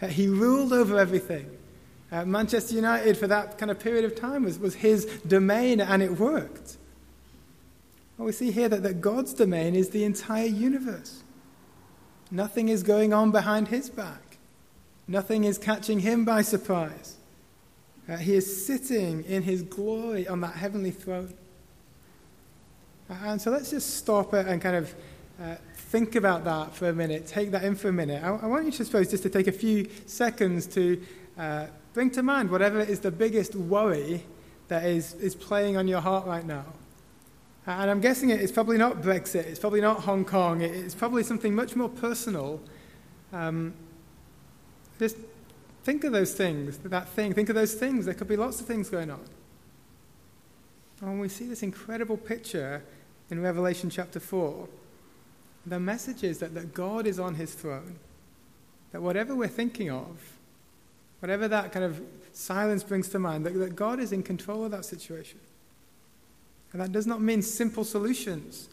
Uh, 0.02 0.08
he 0.08 0.28
ruled 0.28 0.74
over 0.74 0.98
everything. 0.98 1.48
Uh, 2.12 2.26
Manchester 2.26 2.74
United, 2.74 3.16
for 3.16 3.28
that 3.28 3.60
kind 3.60 3.70
of 3.70 3.80
period 3.80 4.06
of 4.06 4.16
time, 4.16 4.44
was, 4.44 4.58
was 4.58 4.74
his 4.74 5.06
domain, 5.28 5.80
and 5.80 6.02
it 6.02 6.18
worked. 6.18 6.78
Well, 8.18 8.26
we 8.26 8.32
see 8.32 8.50
here 8.50 8.70
that, 8.70 8.82
that 8.82 9.02
God's 9.02 9.36
domain 9.36 9.76
is 9.76 9.92
the 9.92 10.04
entire 10.04 10.48
universe. 10.48 11.22
Nothing 12.36 12.68
is 12.68 12.84
going 12.84 13.14
on 13.14 13.32
behind 13.32 13.70
his 13.70 13.90
back, 13.90 14.36
nothing 15.08 15.46
is 15.46 15.58
catching 15.58 16.02
him 16.02 16.26
by 16.26 16.42
surprise. 16.42 17.16
Uh, 18.10 18.18
he 18.18 18.36
is 18.36 18.66
sitting 18.68 19.24
in 19.24 19.42
his 19.44 19.62
glory 19.62 20.28
on 20.28 20.42
that 20.42 20.56
heavenly 20.56 20.92
throne. 20.92 21.34
Uh, 23.10 23.14
and 23.24 23.42
so 23.42 23.52
let's 23.52 23.70
just 23.70 23.96
stop 23.96 24.34
it 24.34 24.48
and 24.48 24.62
kind 24.62 24.76
of 24.76 24.94
uh, 25.42 25.56
think 25.76 26.16
about 26.16 26.44
that 26.44 26.76
for 26.76 26.90
a 26.90 26.94
minute, 26.94 27.26
take 27.26 27.52
that 27.52 27.64
in 27.64 27.74
for 27.74 27.88
a 27.88 27.94
minute. 27.94 28.22
I, 28.22 28.28
I 28.28 28.48
want 28.48 28.66
you 28.66 28.72
to 28.72 28.84
suppose 28.84 29.10
just 29.10 29.24
to 29.24 29.30
take 29.30 29.48
a 29.48 29.54
few 29.54 29.90
seconds 30.06 30.68
to 30.68 31.02
uh, 31.38 31.68
bring 31.94 32.12
to 32.12 32.22
mind 32.22 32.52
whatever 32.52 32.82
is 32.82 33.00
the 33.00 33.12
biggest 33.12 33.56
worry 33.56 34.26
that 34.68 34.84
is, 34.84 35.14
is 35.16 35.36
playing 35.36 35.78
on 35.78 35.88
your 35.88 36.02
heart 36.02 36.28
right 36.28 36.46
now. 36.46 36.66
And 37.68 37.90
I'm 37.90 38.00
guessing 38.00 38.30
it's 38.30 38.52
probably 38.52 38.78
not 38.78 39.02
Brexit, 39.02 39.46
it's 39.46 39.60
probably 39.60 39.82
not 39.82 40.02
Hong 40.02 40.24
Kong, 40.24 40.62
it's 40.62 40.94
probably 40.94 41.24
something 41.24 41.56
much 41.56 41.76
more 41.76 41.90
personal. 41.90 42.62
Um, 43.34 43.74
just 45.00 45.18
Think 45.86 46.04
of 46.04 46.12
those 46.12 46.34
things, 46.34 46.80
that 46.80 47.10
thing. 47.10 47.36
Think 47.36 47.50
of 47.50 47.54
those 47.54 47.76
things. 47.76 48.06
There 48.06 48.16
could 48.16 48.28
be 48.28 48.36
lots 48.36 48.60
of 48.60 48.66
things 48.66 48.90
going 48.90 49.12
on. 49.12 49.24
And 51.00 51.12
when 51.12 51.20
we 51.20 51.30
see 51.30 51.46
this 51.46 51.62
incredible 51.62 52.18
picture 52.18 52.84
in 53.30 53.40
Revelation 53.40 53.92
chapter 53.92 54.20
4, 54.20 54.68
the 55.68 55.80
message 55.80 56.24
is 56.24 56.40
that, 56.40 56.56
that 56.56 56.74
God 56.74 57.06
is 57.06 57.20
on 57.20 57.36
his 57.36 57.54
throne. 57.54 57.98
That 58.94 59.04
whatever 59.04 59.36
we're 59.36 59.48
thinking 59.48 59.92
of, 59.92 60.18
whatever 61.20 61.48
that 61.50 61.72
kind 61.72 61.86
of 61.86 62.02
silence 62.34 62.82
brings 62.84 63.08
to 63.10 63.20
mind, 63.20 63.46
that, 63.46 63.54
that 63.54 63.76
God 63.76 64.00
is 64.00 64.12
in 64.12 64.24
control 64.24 64.66
of 64.66 64.72
that 64.72 64.86
situation. 64.86 65.38
And 66.76 66.82
that 66.82 66.92
does 66.92 67.08
not 67.08 67.22
mean 67.22 67.42
simple 67.42 67.86
solutions, 67.86 68.68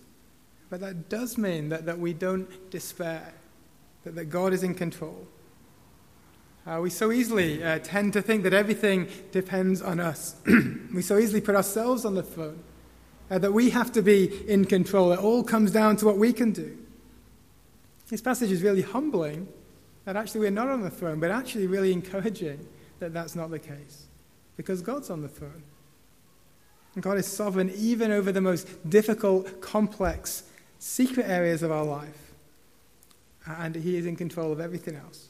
but 0.71 0.81
that 0.81 1.09
does 1.09 1.39
mean 1.39 1.69
that, 1.69 1.87
that 1.87 2.01
we 2.01 2.13
don't 2.13 2.69
despair, 2.69 3.33
that, 4.03 4.17
that 4.17 4.25
God 4.25 4.53
is 4.53 4.65
in 4.65 4.75
control. 4.75 5.29
Uh, 6.67 6.81
we 6.83 6.91
so 6.91 7.13
easily 7.13 7.63
uh, 7.63 7.79
tend 7.79 8.13
to 8.15 8.21
think 8.21 8.43
that 8.43 8.53
everything 8.53 9.07
depends 9.31 9.81
on 9.81 10.01
us. 10.01 10.35
we 10.93 11.01
so 11.01 11.17
easily 11.17 11.41
put 11.41 11.55
ourselves 11.55 12.05
on 12.05 12.17
the 12.17 12.25
throne, 12.25 12.59
uh, 13.31 13.39
that 13.39 13.53
we 13.53 13.71
have 13.71 13.93
to 13.93 14.03
be 14.03 14.51
in 14.51 14.65
control. 14.65 15.13
It 15.13 15.21
all 15.21 15.45
comes 15.45 15.71
down 15.71 15.97
to 15.99 16.07
what 16.07 16.19
we 16.19 16.33
can 16.33 16.51
do. 16.51 16.77
This 18.09 18.21
passage 18.21 18.51
is 18.51 18.65
really 18.65 18.83
humbling 18.83 19.47
that 20.07 20.17
actually 20.17 20.41
we're 20.41 20.51
not 20.51 20.67
on 20.67 20.83
the 20.83 20.91
throne, 20.91 21.21
but 21.21 21.31
actually 21.31 21.69
really 21.69 21.93
encouraging 21.93 22.67
that 22.99 23.15
that's 23.15 23.37
not 23.37 23.53
the 23.53 23.61
case, 23.61 24.09
because 24.57 24.83
God's 24.83 25.09
on 25.09 25.23
the 25.23 25.29
throne. 25.29 25.63
And 26.95 27.03
God 27.03 27.19
is 27.19 27.27
sovereign 27.27 27.73
even 27.77 28.11
over 28.11 28.33
the 28.33 28.41
most 28.41 28.69
difficult, 28.89 29.61
complex, 29.61 30.45
secret 30.79 31.27
areas 31.27 31.63
of 31.63 31.71
our 31.71 31.85
life. 31.85 32.33
And 33.47 33.75
He 33.75 33.97
is 33.97 34.07
in 34.07 34.17
control 34.17 34.53
of 34.53 34.61
everything 34.61 34.97
else. 34.97 35.29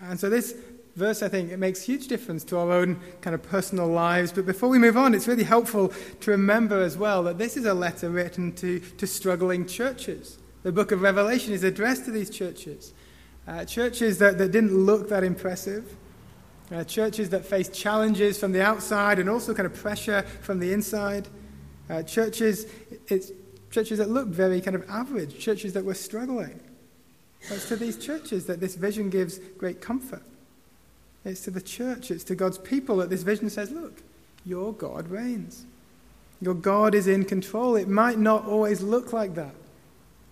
And 0.00 0.18
so 0.18 0.30
this 0.30 0.54
verse, 0.96 1.22
I 1.22 1.28
think, 1.28 1.50
it 1.50 1.58
makes 1.58 1.82
huge 1.82 2.06
difference 2.06 2.44
to 2.44 2.58
our 2.58 2.72
own 2.72 3.00
kind 3.20 3.34
of 3.34 3.42
personal 3.42 3.88
lives. 3.88 4.32
But 4.32 4.46
before 4.46 4.68
we 4.68 4.78
move 4.78 4.96
on, 4.96 5.14
it's 5.14 5.28
really 5.28 5.44
helpful 5.44 5.92
to 6.20 6.30
remember 6.30 6.80
as 6.80 6.96
well 6.96 7.22
that 7.24 7.38
this 7.38 7.56
is 7.56 7.66
a 7.66 7.74
letter 7.74 8.08
written 8.08 8.52
to, 8.56 8.80
to 8.80 9.06
struggling 9.06 9.66
churches. 9.66 10.38
The 10.62 10.72
book 10.72 10.92
of 10.92 11.02
Revelation 11.02 11.52
is 11.52 11.64
addressed 11.64 12.04
to 12.04 12.10
these 12.10 12.30
churches. 12.30 12.92
Uh, 13.48 13.64
churches 13.64 14.18
that, 14.18 14.38
that 14.38 14.52
didn't 14.52 14.76
look 14.76 15.08
that 15.08 15.24
impressive. 15.24 15.96
Uh, 16.72 16.84
churches 16.84 17.30
that 17.30 17.44
face 17.44 17.68
challenges 17.68 18.38
from 18.38 18.52
the 18.52 18.62
outside 18.62 19.18
and 19.18 19.28
also 19.28 19.52
kind 19.52 19.66
of 19.66 19.74
pressure 19.74 20.22
from 20.42 20.60
the 20.60 20.72
inside. 20.72 21.26
Uh, 21.88 22.02
churches, 22.02 22.66
it's 23.08 23.32
churches 23.70 23.98
that 23.98 24.08
looked 24.08 24.30
very 24.30 24.60
kind 24.60 24.76
of 24.76 24.88
average, 24.88 25.38
churches 25.38 25.72
that 25.72 25.84
were 25.84 25.94
struggling. 25.94 26.60
It's 27.42 27.68
to 27.68 27.76
these 27.76 27.96
churches 27.96 28.46
that 28.46 28.60
this 28.60 28.76
vision 28.76 29.10
gives 29.10 29.38
great 29.58 29.80
comfort. 29.80 30.22
It's 31.24 31.40
to 31.42 31.50
the 31.50 31.60
church, 31.60 32.10
it's 32.10 32.24
to 32.24 32.34
God's 32.34 32.58
people 32.58 32.96
that 32.98 33.10
this 33.10 33.22
vision 33.22 33.50
says, 33.50 33.70
look, 33.70 34.02
your 34.46 34.72
God 34.72 35.08
reigns. 35.08 35.66
Your 36.40 36.54
God 36.54 36.94
is 36.94 37.06
in 37.06 37.24
control. 37.24 37.76
It 37.76 37.88
might 37.88 38.18
not 38.18 38.46
always 38.46 38.80
look 38.80 39.12
like 39.12 39.34
that. 39.34 39.54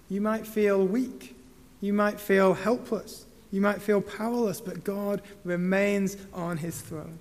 You 0.08 0.20
might 0.20 0.46
feel 0.46 0.84
weak. 0.84 1.36
You 1.80 1.92
might 1.92 2.18
feel 2.18 2.54
helpless. 2.54 3.26
You 3.50 3.60
might 3.60 3.80
feel 3.80 4.00
powerless, 4.00 4.60
but 4.60 4.84
God 4.84 5.22
remains 5.44 6.16
on 6.34 6.58
his 6.58 6.80
throne. 6.80 7.18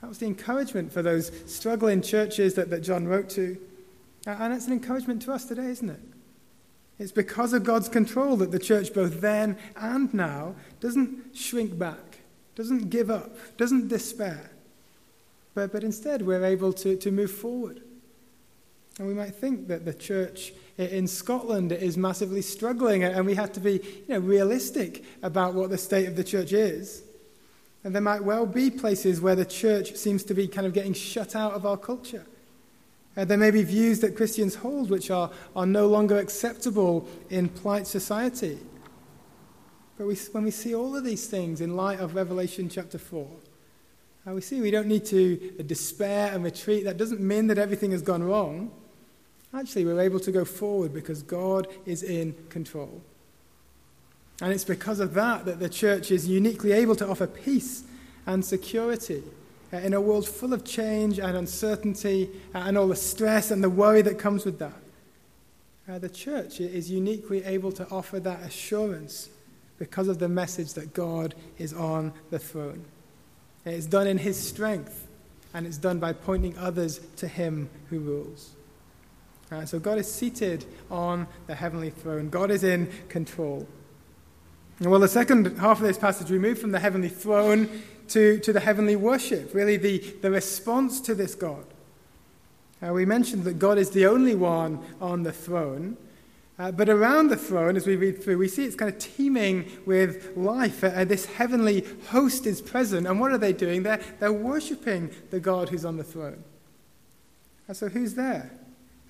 That 0.00 0.08
was 0.08 0.18
the 0.18 0.26
encouragement 0.26 0.92
for 0.92 1.02
those 1.02 1.30
struggling 1.46 2.02
churches 2.02 2.54
that, 2.54 2.70
that 2.70 2.80
John 2.80 3.06
wrote 3.06 3.28
to. 3.30 3.58
And 4.26 4.52
it's 4.52 4.66
an 4.66 4.72
encouragement 4.72 5.22
to 5.22 5.32
us 5.32 5.44
today, 5.46 5.66
isn't 5.66 5.90
it? 5.90 6.00
It's 6.98 7.12
because 7.12 7.54
of 7.54 7.64
God's 7.64 7.88
control 7.88 8.36
that 8.36 8.50
the 8.50 8.58
church, 8.58 8.92
both 8.92 9.22
then 9.22 9.56
and 9.76 10.12
now, 10.12 10.54
doesn't 10.80 11.34
shrink 11.34 11.78
back, 11.78 12.20
doesn't 12.54 12.90
give 12.90 13.10
up, 13.10 13.56
doesn't 13.56 13.88
despair. 13.88 14.50
But, 15.54 15.72
but 15.72 15.82
instead, 15.82 16.26
we're 16.26 16.44
able 16.44 16.74
to, 16.74 16.96
to 16.96 17.10
move 17.10 17.30
forward. 17.30 17.80
And 19.00 19.08
we 19.08 19.14
might 19.14 19.34
think 19.34 19.66
that 19.68 19.86
the 19.86 19.94
church 19.94 20.52
in 20.76 21.06
Scotland 21.06 21.72
is 21.72 21.96
massively 21.96 22.42
struggling, 22.42 23.02
and 23.02 23.24
we 23.24 23.34
have 23.34 23.50
to 23.52 23.58
be 23.58 23.72
you 23.72 24.04
know, 24.08 24.18
realistic 24.18 25.02
about 25.22 25.54
what 25.54 25.70
the 25.70 25.78
state 25.78 26.06
of 26.06 26.16
the 26.16 26.22
church 26.22 26.52
is. 26.52 27.02
And 27.82 27.94
there 27.94 28.02
might 28.02 28.22
well 28.22 28.44
be 28.44 28.70
places 28.70 29.18
where 29.18 29.34
the 29.34 29.46
church 29.46 29.94
seems 29.94 30.22
to 30.24 30.34
be 30.34 30.46
kind 30.46 30.66
of 30.66 30.74
getting 30.74 30.92
shut 30.92 31.34
out 31.34 31.54
of 31.54 31.64
our 31.64 31.78
culture. 31.78 32.26
Uh, 33.16 33.24
there 33.24 33.38
may 33.38 33.50
be 33.50 33.62
views 33.62 34.00
that 34.00 34.16
Christians 34.16 34.56
hold 34.56 34.90
which 34.90 35.10
are, 35.10 35.30
are 35.56 35.64
no 35.64 35.86
longer 35.86 36.18
acceptable 36.18 37.08
in 37.30 37.48
polite 37.48 37.86
society. 37.86 38.58
But 39.96 40.08
we, 40.08 40.14
when 40.32 40.44
we 40.44 40.50
see 40.50 40.74
all 40.74 40.94
of 40.94 41.04
these 41.04 41.26
things 41.26 41.62
in 41.62 41.74
light 41.74 42.00
of 42.00 42.14
Revelation 42.14 42.68
chapter 42.68 42.98
4, 42.98 43.26
uh, 44.26 44.32
we 44.34 44.42
see 44.42 44.60
we 44.60 44.70
don't 44.70 44.88
need 44.88 45.06
to 45.06 45.54
despair 45.66 46.34
and 46.34 46.44
retreat. 46.44 46.84
That 46.84 46.98
doesn't 46.98 47.22
mean 47.22 47.46
that 47.46 47.56
everything 47.56 47.92
has 47.92 48.02
gone 48.02 48.22
wrong. 48.22 48.70
Actually, 49.52 49.84
we're 49.84 50.00
able 50.00 50.20
to 50.20 50.30
go 50.30 50.44
forward 50.44 50.94
because 50.94 51.22
God 51.22 51.66
is 51.84 52.02
in 52.02 52.34
control. 52.50 53.02
And 54.40 54.52
it's 54.52 54.64
because 54.64 55.00
of 55.00 55.14
that 55.14 55.44
that 55.44 55.58
the 55.58 55.68
church 55.68 56.10
is 56.10 56.28
uniquely 56.28 56.72
able 56.72 56.96
to 56.96 57.06
offer 57.06 57.26
peace 57.26 57.82
and 58.26 58.44
security 58.44 59.22
uh, 59.72 59.78
in 59.78 59.92
a 59.92 60.00
world 60.00 60.26
full 60.26 60.52
of 60.52 60.64
change 60.64 61.18
and 61.18 61.36
uncertainty 61.36 62.30
uh, 62.54 62.58
and 62.58 62.78
all 62.78 62.88
the 62.88 62.96
stress 62.96 63.50
and 63.50 63.62
the 63.62 63.70
worry 63.70 64.02
that 64.02 64.18
comes 64.18 64.44
with 64.44 64.58
that. 64.58 64.72
Uh, 65.88 65.98
the 65.98 66.08
church 66.08 66.60
is 66.60 66.90
uniquely 66.90 67.44
able 67.44 67.72
to 67.72 67.88
offer 67.88 68.20
that 68.20 68.40
assurance 68.42 69.28
because 69.78 70.08
of 70.08 70.18
the 70.18 70.28
message 70.28 70.74
that 70.74 70.94
God 70.94 71.34
is 71.58 71.72
on 71.72 72.12
the 72.30 72.38
throne. 72.38 72.84
It's 73.64 73.86
done 73.86 74.06
in 74.06 74.18
His 74.18 74.38
strength, 74.38 75.06
and 75.52 75.66
it's 75.66 75.78
done 75.78 75.98
by 75.98 76.12
pointing 76.12 76.56
others 76.58 77.00
to 77.16 77.26
Him 77.26 77.68
who 77.88 77.98
rules. 77.98 78.50
Uh, 79.50 79.64
so 79.64 79.78
God 79.78 79.98
is 79.98 80.12
seated 80.12 80.64
on 80.90 81.26
the 81.46 81.54
heavenly 81.54 81.90
throne, 81.90 82.30
God 82.30 82.50
is 82.50 82.64
in 82.64 82.90
control. 83.08 83.66
Well, 84.80 85.00
the 85.00 85.08
second 85.08 85.58
half 85.58 85.78
of 85.78 85.86
this 85.86 85.98
passage, 85.98 86.30
we 86.30 86.38
move 86.38 86.58
from 86.58 86.70
the 86.70 86.80
heavenly 86.80 87.10
throne 87.10 87.68
to, 88.08 88.38
to 88.38 88.52
the 88.52 88.60
heavenly 88.60 88.96
worship, 88.96 89.52
really 89.54 89.76
the, 89.76 89.98
the 90.22 90.30
response 90.30 91.00
to 91.02 91.14
this 91.14 91.34
God. 91.34 91.66
Uh, 92.82 92.92
we 92.92 93.04
mentioned 93.04 93.44
that 93.44 93.58
God 93.58 93.76
is 93.76 93.90
the 93.90 94.06
only 94.06 94.34
one 94.34 94.82
on 95.00 95.22
the 95.22 95.32
throne. 95.32 95.98
Uh, 96.58 96.70
but 96.70 96.88
around 96.88 97.28
the 97.28 97.36
throne, 97.36 97.76
as 97.76 97.86
we 97.86 97.96
read 97.96 98.22
through, 98.22 98.38
we 98.38 98.48
see 98.48 98.64
it's 98.64 98.76
kind 98.76 98.92
of 98.92 98.98
teeming 98.98 99.66
with 99.86 100.36
life. 100.36 100.82
Uh, 100.84 101.04
this 101.04 101.26
heavenly 101.26 101.86
host 102.08 102.46
is 102.46 102.60
present. 102.60 103.06
And 103.06 103.20
what 103.20 103.32
are 103.32 103.38
they 103.38 103.52
doing? 103.52 103.82
They're, 103.82 104.00
they're 104.18 104.32
worshipping 104.32 105.10
the 105.30 105.40
God 105.40 105.68
who's 105.68 105.84
on 105.84 105.96
the 105.96 106.04
throne. 106.04 106.42
Uh, 107.68 107.74
so 107.74 107.88
who's 107.88 108.14
there? 108.14 108.50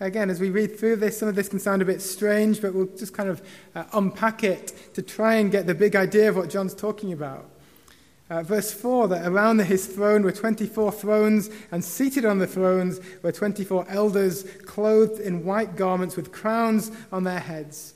Again, 0.02 0.30
as 0.30 0.40
we 0.40 0.48
read 0.48 0.78
through 0.78 0.96
this, 0.96 1.18
some 1.18 1.28
of 1.28 1.34
this 1.34 1.50
can 1.50 1.58
sound 1.58 1.82
a 1.82 1.84
bit 1.84 2.00
strange, 2.00 2.62
but 2.62 2.72
we'll 2.72 2.86
just 2.96 3.12
kind 3.12 3.28
of 3.28 3.42
uh, 3.74 3.84
unpack 3.92 4.42
it 4.42 4.72
to 4.94 5.02
try 5.02 5.34
and 5.34 5.52
get 5.52 5.66
the 5.66 5.74
big 5.74 5.94
idea 5.94 6.30
of 6.30 6.36
what 6.36 6.48
John's 6.48 6.74
talking 6.74 7.12
about. 7.12 7.50
Uh, 8.30 8.42
verse 8.42 8.72
4 8.72 9.08
that 9.08 9.26
around 9.26 9.58
his 9.58 9.86
throne 9.86 10.22
were 10.22 10.32
24 10.32 10.92
thrones, 10.92 11.50
and 11.70 11.84
seated 11.84 12.24
on 12.24 12.38
the 12.38 12.46
thrones 12.46 12.98
were 13.22 13.30
24 13.30 13.84
elders, 13.90 14.44
clothed 14.64 15.20
in 15.20 15.44
white 15.44 15.76
garments 15.76 16.16
with 16.16 16.32
crowns 16.32 16.90
on 17.12 17.24
their 17.24 17.40
heads. 17.40 17.92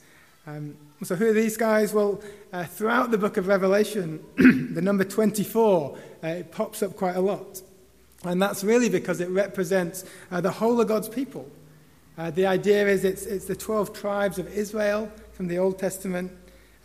Um, 0.47 0.77
so, 1.03 1.15
who 1.15 1.29
are 1.29 1.33
these 1.33 1.57
guys? 1.57 1.95
Well, 1.95 2.21
uh, 2.53 2.65
throughout 2.65 3.13
the 3.13 3.19
book 3.19 3.39
of 3.39 3.47
Revelation, 3.47 4.23
the 4.37 4.83
number 4.83 5.05
24 5.05 5.97
uh, 6.23 6.27
it 6.27 6.53
pops 6.53 6.83
up 6.83 6.97
quite 6.97 7.17
a 7.17 7.21
lot. 7.21 7.63
And 8.25 8.43
that's 8.43 8.63
really 8.63 8.91
because 8.91 9.21
it 9.21 9.31
represents 9.31 10.05
uh, 10.31 10.43
the 10.43 10.51
whole 10.51 10.79
of 10.81 10.89
God's 10.89 11.09
people. 11.09 11.51
Uh, 12.17 12.31
the 12.31 12.47
idea 12.47 12.87
is 12.87 13.05
it's, 13.05 13.27
it's 13.27 13.47
the 13.47 13.57
12 13.57 13.93
tribes 13.93 14.39
of 14.39 14.47
Israel 14.49 15.11
from 15.33 15.49
the 15.49 15.59
Old 15.59 15.79
Testament. 15.79 16.31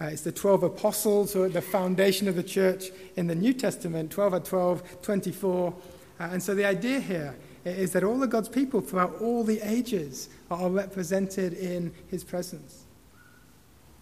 Uh, 0.02 0.06
it's 0.06 0.24
the 0.24 0.32
12 0.32 0.64
apostles 0.64 1.34
who 1.34 1.44
are 1.44 1.50
the 1.50 1.62
foundation 1.62 2.28
of 2.28 2.36
the 2.36 2.44
church 2.44 2.86
in 3.16 3.28
the 3.28 3.36
New 3.36 3.54
Testament 3.54 4.10
12 4.12 4.34
at 4.34 4.46
12, 4.46 5.02
24. 5.02 5.74
Uh, 6.20 6.24
and 6.32 6.42
so 6.42 6.56
the 6.56 6.66
idea 6.66 7.00
here 7.00 7.36
is 7.64 7.92
that 7.92 8.04
all 8.04 8.22
of 8.24 8.30
God's 8.32 8.50
people 8.50 8.82
throughout 8.82 9.22
all 9.22 9.44
the 9.44 9.62
ages 9.62 10.30
are 10.50 10.70
represented 10.70 11.54
in 11.54 11.94
his 12.08 12.24
presence. 12.24 12.86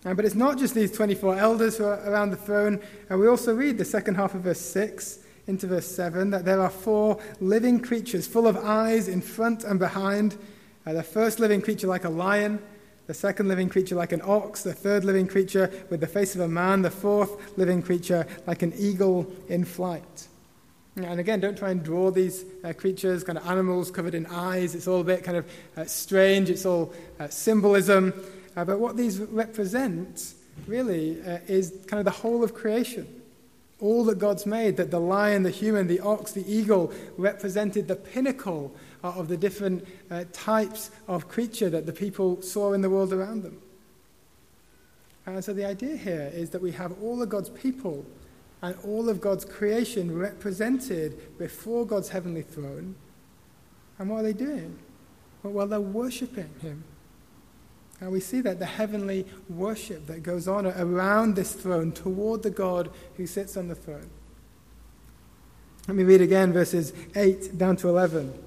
Uh, 0.06 0.14
but 0.14 0.24
it's 0.24 0.36
not 0.36 0.58
just 0.58 0.76
these 0.76 0.92
24 0.94 1.38
elders 1.38 1.78
who 1.78 1.84
are 1.84 2.00
around 2.10 2.30
the 2.30 2.38
throne. 2.38 2.80
And 3.10 3.20
we 3.20 3.28
also 3.28 3.54
read 3.54 3.78
the 3.78 3.86
second 3.86 4.16
half 4.16 4.34
of 4.34 4.42
verse 4.42 4.62
6 4.62 5.20
into 5.48 5.68
verse 5.68 5.88
7 5.88 6.30
that 6.30 6.46
there 6.46 6.62
are 6.62 6.70
four 6.70 7.20
living 7.42 7.82
creatures 7.82 8.28
full 8.28 8.48
of 8.48 8.56
eyes 8.56 9.10
in 9.10 9.20
front 9.20 9.66
and 9.66 9.80
behind 9.80 10.38
uh, 10.88 10.94
the 10.94 11.04
first 11.04 11.40
living 11.42 11.62
creature 11.62 11.88
like 11.88 12.06
a 12.06 12.10
lion, 12.10 12.60
the 13.08 13.14
second 13.14 13.50
living 13.50 13.68
creature 13.68 13.96
like 13.96 14.14
an 14.14 14.22
ox, 14.24 14.64
the 14.64 14.74
third 14.74 15.04
living 15.04 15.28
creature 15.28 15.70
with 15.90 16.00
the 16.00 16.08
face 16.08 16.34
of 16.34 16.40
a 16.40 16.48
man, 16.48 16.82
the 16.82 16.90
fourth 16.90 17.58
living 17.58 17.82
creature 17.82 18.26
like 18.46 18.62
an 18.62 18.74
eagle 18.78 19.30
in 19.50 19.66
flight. 19.66 20.28
And 20.96 21.20
again, 21.20 21.42
don't 21.42 21.58
try 21.58 21.72
and 21.72 21.84
draw 21.84 22.10
these 22.10 22.46
uh, 22.64 22.72
creatures, 22.72 23.26
kind 23.26 23.38
of 23.38 23.46
animals 23.48 23.92
covered 23.92 24.16
in 24.16 24.26
eyes. 24.28 24.76
It's 24.76 24.88
all 24.88 25.02
a 25.02 25.04
bit 25.04 25.26
kind 25.26 25.38
of 25.38 25.52
uh, 25.76 25.84
strange. 25.86 26.50
It's 26.50 26.66
all 26.66 26.94
uh, 27.20 27.28
symbolism. 27.28 28.14
Uh, 28.56 28.64
but 28.64 28.80
what 28.80 28.96
these 28.96 29.20
represent, 29.20 30.34
really, 30.68 31.22
uh, 31.22 31.40
is 31.48 31.74
kind 31.88 32.00
of 32.00 32.06
the 32.06 32.22
whole 32.22 32.46
of 32.46 32.54
creation. 32.54 33.08
All 33.80 34.06
that 34.06 34.20
God's 34.20 34.46
made, 34.46 34.78
that 34.78 34.90
the 34.90 35.02
lion, 35.02 35.44
the 35.44 35.52
human, 35.52 35.88
the 35.88 36.00
ox, 36.00 36.32
the 36.32 36.50
eagle 36.52 36.94
represented 37.18 37.90
the 37.90 37.96
pinnacle 37.98 38.74
of 39.04 39.28
the 39.28 39.38
different 39.38 39.88
uh, 40.10 40.26
types 40.34 40.92
of 41.08 41.28
creature 41.28 41.70
that 41.70 41.86
the 41.86 41.94
people 41.94 42.42
saw 42.42 42.74
in 42.74 42.82
the 42.82 42.90
world 42.90 43.14
around 43.14 43.44
them. 43.44 43.62
And 45.26 45.44
so 45.44 45.54
the 45.54 45.66
idea 45.66 45.98
here 45.98 46.32
is 46.34 46.50
that 46.52 46.62
we 46.62 46.72
have 46.72 46.94
all 47.02 47.22
of 47.22 47.30
God's 47.30 47.50
people 47.50 48.06
and 48.62 48.76
all 48.84 49.10
of 49.10 49.22
God's 49.22 49.46
creation 49.46 50.18
represented 50.18 51.38
before 51.38 51.86
God's 51.86 52.10
heavenly 52.10 52.42
throne. 52.42 52.96
And 54.00 54.10
what 54.10 54.20
are 54.20 54.24
they 54.24 54.34
doing? 54.34 54.80
Well, 55.44 55.68
they're 55.68 55.80
worshipping 55.80 56.50
Him. 56.62 56.84
And 58.00 58.12
we 58.12 58.20
see 58.20 58.42
that 58.42 58.60
the 58.60 58.66
heavenly 58.66 59.26
worship 59.50 60.06
that 60.08 60.24
goes 60.24 60.48
on 60.48 60.68
around 60.68 61.36
this 61.36 61.54
throne 61.54 61.92
toward 61.92 62.44
the 62.44 62.50
God 62.50 62.92
who 63.16 63.26
sits 63.26 63.58
on 63.58 63.68
the 63.68 63.76
throne. 63.76 64.10
Let 65.88 65.96
me 65.96 66.04
read 66.04 66.22
again 66.22 66.54
verses 66.54 66.94
8 67.16 67.58
down 67.58 67.78
to 67.78 67.90
11. 67.90 68.47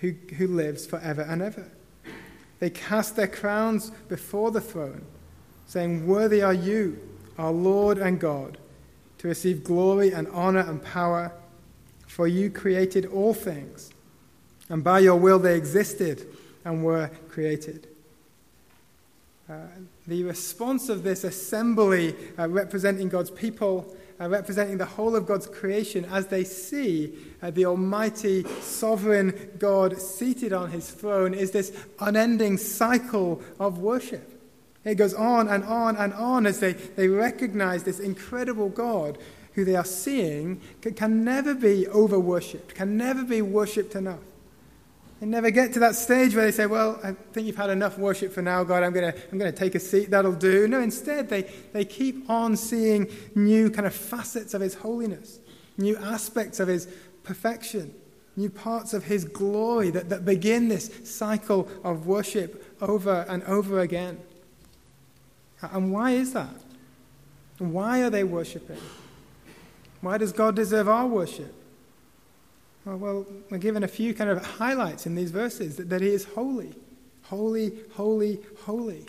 who, 0.00 0.14
who 0.36 0.46
lives 0.46 0.86
forever 0.86 1.22
and 1.22 1.42
ever. 1.42 1.70
They 2.60 2.70
cast 2.70 3.16
their 3.16 3.28
crowns 3.28 3.90
before 4.08 4.50
the 4.50 4.60
throne, 4.60 5.04
saying, 5.66 6.06
Worthy 6.06 6.42
are 6.42 6.54
you, 6.54 6.98
our 7.38 7.52
Lord 7.52 7.98
and 7.98 8.18
God, 8.18 8.58
to 9.18 9.28
receive 9.28 9.64
glory 9.64 10.12
and 10.12 10.28
honor 10.28 10.60
and 10.60 10.82
power, 10.82 11.32
for 12.06 12.26
you 12.26 12.50
created 12.50 13.06
all 13.06 13.34
things, 13.34 13.90
and 14.68 14.82
by 14.82 15.00
your 15.00 15.16
will 15.16 15.38
they 15.38 15.56
existed 15.56 16.26
and 16.64 16.84
were 16.84 17.10
created. 17.28 17.86
Uh, 19.48 19.54
the 20.06 20.24
response 20.24 20.88
of 20.88 21.02
this 21.02 21.24
assembly 21.24 22.14
uh, 22.38 22.48
representing 22.48 23.08
God's 23.08 23.30
people 23.30 23.96
uh, 24.20 24.28
representing 24.28 24.78
the 24.78 24.84
whole 24.84 25.14
of 25.14 25.26
God's 25.26 25.46
creation 25.46 26.04
as 26.06 26.26
they 26.26 26.44
see 26.44 27.14
uh, 27.42 27.50
the 27.50 27.66
Almighty, 27.66 28.44
sovereign 28.60 29.50
God 29.58 30.00
seated 30.00 30.52
on 30.52 30.70
his 30.70 30.90
throne, 30.90 31.34
is 31.34 31.50
this 31.50 31.72
unending 32.00 32.56
cycle 32.56 33.42
of 33.58 33.78
worship. 33.78 34.34
It 34.84 34.96
goes 34.96 35.14
on 35.14 35.48
and 35.48 35.64
on 35.64 35.96
and 35.96 36.12
on 36.14 36.46
as 36.46 36.60
they, 36.60 36.72
they 36.72 37.08
recognize 37.08 37.82
this 37.82 38.00
incredible 38.00 38.68
God 38.68 39.18
who 39.54 39.64
they 39.64 39.76
are 39.76 39.84
seeing 39.84 40.60
can, 40.80 40.94
can 40.94 41.24
never 41.24 41.54
be 41.54 41.86
over 41.88 42.18
worshipped, 42.18 42.74
can 42.74 42.96
never 42.96 43.24
be 43.24 43.42
worshipped 43.42 43.94
enough. 43.94 44.20
They 45.20 45.26
never 45.26 45.50
get 45.50 45.72
to 45.72 45.80
that 45.80 45.96
stage 45.96 46.34
where 46.34 46.44
they 46.44 46.52
say, 46.52 46.66
Well, 46.66 47.00
I 47.02 47.12
think 47.32 47.46
you've 47.46 47.56
had 47.56 47.70
enough 47.70 47.98
worship 47.98 48.32
for 48.32 48.42
now, 48.42 48.62
God. 48.62 48.82
I'm 48.82 48.92
going 48.92 49.12
to 49.12 49.18
I'm 49.32 49.38
going 49.38 49.52
to 49.52 49.56
take 49.56 49.74
a 49.74 49.80
seat. 49.80 50.10
That'll 50.10 50.32
do. 50.32 50.68
No, 50.68 50.80
instead, 50.80 51.28
they, 51.28 51.42
they 51.72 51.84
keep 51.84 52.28
on 52.30 52.56
seeing 52.56 53.08
new 53.34 53.70
kind 53.70 53.86
of 53.86 53.94
facets 53.94 54.54
of 54.54 54.60
His 54.60 54.74
holiness, 54.74 55.40
new 55.76 55.96
aspects 55.96 56.60
of 56.60 56.68
His 56.68 56.86
perfection, 57.24 57.92
new 58.36 58.48
parts 58.48 58.94
of 58.94 59.04
His 59.04 59.24
glory 59.24 59.90
that, 59.90 60.08
that 60.08 60.24
begin 60.24 60.68
this 60.68 60.90
cycle 61.02 61.68
of 61.82 62.06
worship 62.06 62.64
over 62.80 63.26
and 63.28 63.42
over 63.44 63.80
again. 63.80 64.20
And 65.60 65.92
why 65.92 66.12
is 66.12 66.32
that? 66.34 66.54
Why 67.58 68.02
are 68.02 68.10
they 68.10 68.22
worshiping? 68.22 68.78
Why 70.00 70.16
does 70.16 70.32
God 70.32 70.54
deserve 70.54 70.88
our 70.88 71.08
worship? 71.08 71.52
Well, 72.84 73.26
we're 73.50 73.58
given 73.58 73.82
a 73.82 73.88
few 73.88 74.14
kind 74.14 74.30
of 74.30 74.44
highlights 74.44 75.06
in 75.06 75.14
these 75.14 75.30
verses 75.30 75.76
that, 75.76 75.90
that 75.90 76.00
he 76.00 76.08
is 76.08 76.24
holy, 76.24 76.74
holy, 77.22 77.72
holy, 77.94 78.40
holy. 78.64 79.06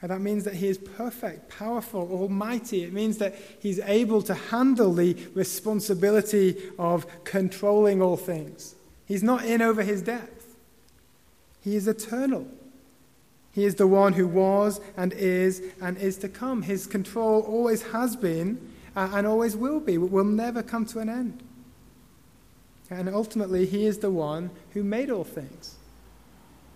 And 0.00 0.10
that 0.10 0.20
means 0.20 0.44
that 0.44 0.54
he 0.54 0.68
is 0.68 0.78
perfect, 0.78 1.48
powerful, 1.48 2.08
almighty. 2.12 2.84
It 2.84 2.92
means 2.92 3.18
that 3.18 3.34
he's 3.58 3.80
able 3.80 4.22
to 4.22 4.34
handle 4.34 4.92
the 4.92 5.14
responsibility 5.34 6.56
of 6.78 7.06
controlling 7.24 8.00
all 8.00 8.16
things. 8.16 8.76
He's 9.06 9.22
not 9.22 9.44
in 9.44 9.62
over 9.62 9.82
his 9.82 10.02
depth, 10.02 10.56
he 11.62 11.76
is 11.76 11.88
eternal. 11.88 12.46
He 13.50 13.64
is 13.64 13.74
the 13.74 13.88
one 13.88 14.12
who 14.12 14.28
was 14.28 14.80
and 14.96 15.12
is 15.12 15.60
and 15.82 15.98
is 15.98 16.16
to 16.18 16.28
come. 16.28 16.62
His 16.62 16.86
control 16.86 17.40
always 17.40 17.82
has 17.90 18.14
been 18.14 18.60
uh, 18.94 19.10
and 19.14 19.26
always 19.26 19.56
will 19.56 19.80
be, 19.80 19.98
will 19.98 20.22
never 20.22 20.62
come 20.62 20.86
to 20.86 21.00
an 21.00 21.08
end. 21.08 21.42
And 22.90 23.08
ultimately, 23.08 23.66
He 23.66 23.86
is 23.86 23.98
the 23.98 24.10
one 24.10 24.50
who 24.70 24.82
made 24.82 25.10
all 25.10 25.24
things. 25.24 25.76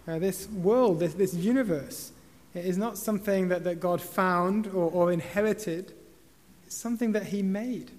Uh, 0.07 0.19
this 0.19 0.49
world, 0.49 1.01
this, 1.01 1.15
this 1.15 1.35
universe, 1.35 2.13
is 2.55 2.77
not 2.77 2.99
something 2.99 3.49
that, 3.49 3.65
that 3.65 3.81
God 3.81 4.01
found 4.01 4.67
or, 4.67 4.91
or 4.91 5.13
inherited, 5.13 5.95
it's 6.67 6.77
something 6.77 7.13
that 7.13 7.25
He 7.25 7.43
made. 7.43 7.91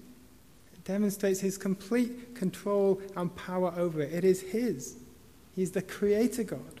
It 0.72 0.84
demonstrates 0.84 1.40
His 1.40 1.58
complete 1.58 2.34
control 2.34 3.00
and 3.16 3.34
power 3.34 3.72
over 3.76 4.00
it. 4.00 4.12
It 4.12 4.24
is 4.24 4.40
His. 4.40 4.96
He's 5.54 5.72
the 5.72 5.82
Creator 5.82 6.44
God. 6.44 6.80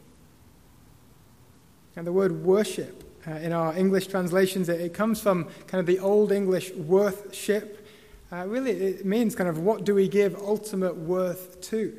And 1.96 2.06
the 2.06 2.12
word 2.12 2.44
worship 2.44 3.04
uh, 3.26 3.32
in 3.32 3.52
our 3.52 3.76
English 3.76 4.08
translations, 4.08 4.68
it, 4.68 4.80
it 4.80 4.94
comes 4.94 5.20
from 5.20 5.44
kind 5.66 5.80
of 5.80 5.86
the 5.86 5.98
Old 5.98 6.32
English 6.32 6.72
worthship 6.74 7.83
uh, 8.32 8.46
really, 8.46 8.72
it 8.72 9.06
means 9.06 9.34
kind 9.34 9.48
of 9.48 9.58
what 9.58 9.84
do 9.84 9.94
we 9.94 10.08
give 10.08 10.36
ultimate 10.36 10.96
worth 10.96 11.60
to? 11.62 11.96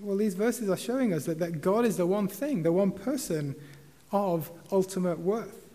Well, 0.00 0.16
these 0.16 0.34
verses 0.34 0.68
are 0.68 0.76
showing 0.76 1.12
us 1.12 1.26
that, 1.26 1.38
that 1.38 1.60
God 1.60 1.84
is 1.84 1.96
the 1.96 2.06
one 2.06 2.26
thing, 2.26 2.62
the 2.62 2.72
one 2.72 2.90
person 2.90 3.54
of 4.10 4.50
ultimate 4.70 5.20
worth. 5.20 5.66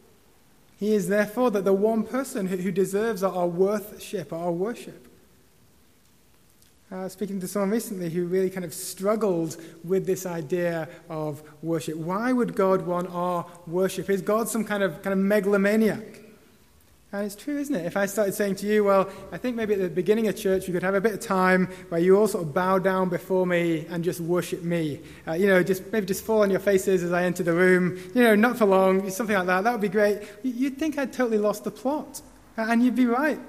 He 0.79 0.93
is 0.93 1.07
therefore 1.07 1.49
that 1.51 1.63
the 1.63 1.73
one 1.73 2.03
person 2.03 2.47
who, 2.47 2.57
who 2.57 2.71
deserves 2.71 3.23
our 3.23 3.47
worthship, 3.47 4.33
our 4.33 4.51
worship. 4.51 5.07
Uh, 6.89 7.09
speaking 7.09 7.39
to 7.41 7.47
someone 7.47 7.69
recently 7.69 8.09
who 8.09 8.25
really 8.25 8.49
kind 8.49 8.63
of 8.63 8.73
struggled 8.73 9.57
with 9.83 10.05
this 10.05 10.25
idea 10.25 10.87
of 11.09 11.41
worship. 11.61 11.97
Why 11.97 12.31
would 12.31 12.55
God 12.55 12.85
want 12.85 13.09
our 13.11 13.45
worship? 13.65 14.09
Is 14.09 14.21
God 14.21 14.47
some 14.47 14.63
kind 14.63 14.83
of 14.83 15.01
kind 15.01 15.11
of 15.13 15.19
megalomaniac? 15.19 16.26
And 17.13 17.25
it's 17.25 17.37
true, 17.37 17.57
isn't 17.57 17.73
it? 17.73 17.85
If 17.85 17.95
I 17.95 18.05
started 18.05 18.33
saying 18.33 18.55
to 18.57 18.67
you, 18.67 18.83
well, 18.83 19.09
I 19.31 19.37
think 19.37 19.55
maybe 19.55 19.73
at 19.73 19.79
the 19.79 19.87
beginning 19.87 20.27
of 20.27 20.35
church 20.35 20.67
we 20.67 20.73
could 20.73 20.83
have 20.83 20.93
a 20.93 20.99
bit 20.99 21.13
of 21.13 21.21
time 21.21 21.67
where 21.87 22.01
you 22.01 22.17
all 22.17 22.27
sort 22.27 22.43
of 22.43 22.53
bow 22.53 22.79
down 22.79 23.07
before 23.07 23.47
me 23.47 23.85
and 23.89 24.03
just 24.03 24.19
worship 24.19 24.61
me. 24.61 24.99
Uh, 25.25 25.31
you 25.31 25.47
know, 25.47 25.63
just 25.63 25.89
maybe 25.93 26.05
just 26.05 26.25
fall 26.25 26.41
on 26.41 26.51
your 26.51 26.59
faces 26.59 27.03
as 27.03 27.13
I 27.13 27.23
enter 27.23 27.43
the 27.43 27.53
room. 27.53 27.97
You 28.13 28.23
know, 28.23 28.35
not 28.35 28.57
for 28.57 28.65
long, 28.65 29.09
something 29.09 29.37
like 29.37 29.47
that. 29.47 29.63
That 29.63 29.71
would 29.71 29.81
be 29.81 29.87
great. 29.87 30.21
You'd 30.43 30.77
think 30.77 30.97
I'd 30.97 31.13
totally 31.13 31.37
lost 31.37 31.63
the 31.63 31.71
plot. 31.71 32.21
And 32.57 32.83
you'd 32.83 32.95
be 32.95 33.05
right. 33.05 33.39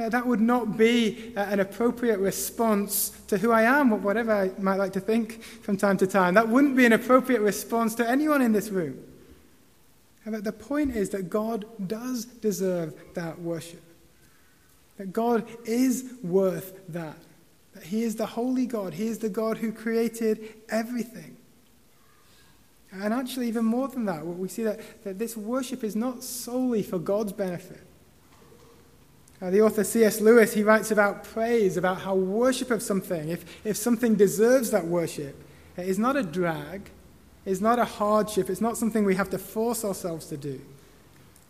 Uh, 0.00 0.08
that 0.08 0.26
would 0.26 0.40
not 0.40 0.76
be 0.76 1.34
uh, 1.36 1.40
an 1.40 1.60
appropriate 1.60 2.18
response 2.18 3.10
to 3.28 3.38
who 3.38 3.52
I 3.52 3.62
am, 3.62 4.02
whatever 4.02 4.32
I 4.32 4.50
might 4.60 4.76
like 4.76 4.92
to 4.94 5.00
think 5.00 5.42
from 5.42 5.76
time 5.76 5.98
to 5.98 6.06
time. 6.08 6.34
That 6.34 6.48
wouldn't 6.48 6.76
be 6.76 6.86
an 6.86 6.92
appropriate 6.92 7.42
response 7.42 7.94
to 7.96 8.08
anyone 8.08 8.42
in 8.42 8.52
this 8.52 8.70
room. 8.70 9.04
But 10.30 10.44
the 10.44 10.52
point 10.52 10.94
is 10.94 11.10
that 11.10 11.30
God 11.30 11.64
does 11.88 12.24
deserve 12.24 12.94
that 13.14 13.40
worship. 13.40 13.82
That 14.96 15.12
God 15.12 15.48
is 15.64 16.12
worth 16.22 16.80
that. 16.88 17.16
That 17.74 17.84
He 17.84 18.02
is 18.02 18.16
the 18.16 18.26
holy 18.26 18.66
God. 18.66 18.94
He 18.94 19.08
is 19.08 19.18
the 19.18 19.28
God 19.28 19.58
who 19.58 19.72
created 19.72 20.54
everything. 20.68 21.36
And 22.90 23.12
actually, 23.12 23.48
even 23.48 23.64
more 23.64 23.88
than 23.88 24.06
that, 24.06 24.26
we 24.26 24.48
see 24.48 24.64
that, 24.64 24.80
that 25.04 25.18
this 25.18 25.36
worship 25.36 25.84
is 25.84 25.94
not 25.94 26.22
solely 26.22 26.82
for 26.82 26.98
God's 26.98 27.32
benefit. 27.32 27.86
Uh, 29.40 29.50
the 29.50 29.60
author 29.62 29.84
C.S. 29.84 30.20
Lewis, 30.20 30.52
he 30.52 30.62
writes 30.62 30.90
about 30.90 31.22
praise, 31.22 31.76
about 31.76 32.00
how 32.00 32.14
worship 32.14 32.70
of 32.70 32.82
something, 32.82 33.28
if, 33.28 33.44
if 33.64 33.76
something 33.76 34.16
deserves 34.16 34.70
that 34.72 34.86
worship, 34.86 35.40
it 35.76 35.86
is 35.86 35.98
not 35.98 36.16
a 36.16 36.22
drag, 36.24 36.90
is 37.48 37.62
not 37.62 37.78
a 37.78 37.84
hardship, 37.84 38.50
it's 38.50 38.60
not 38.60 38.76
something 38.76 39.04
we 39.04 39.14
have 39.14 39.30
to 39.30 39.38
force 39.38 39.82
ourselves 39.82 40.26
to 40.26 40.36
do, 40.36 40.60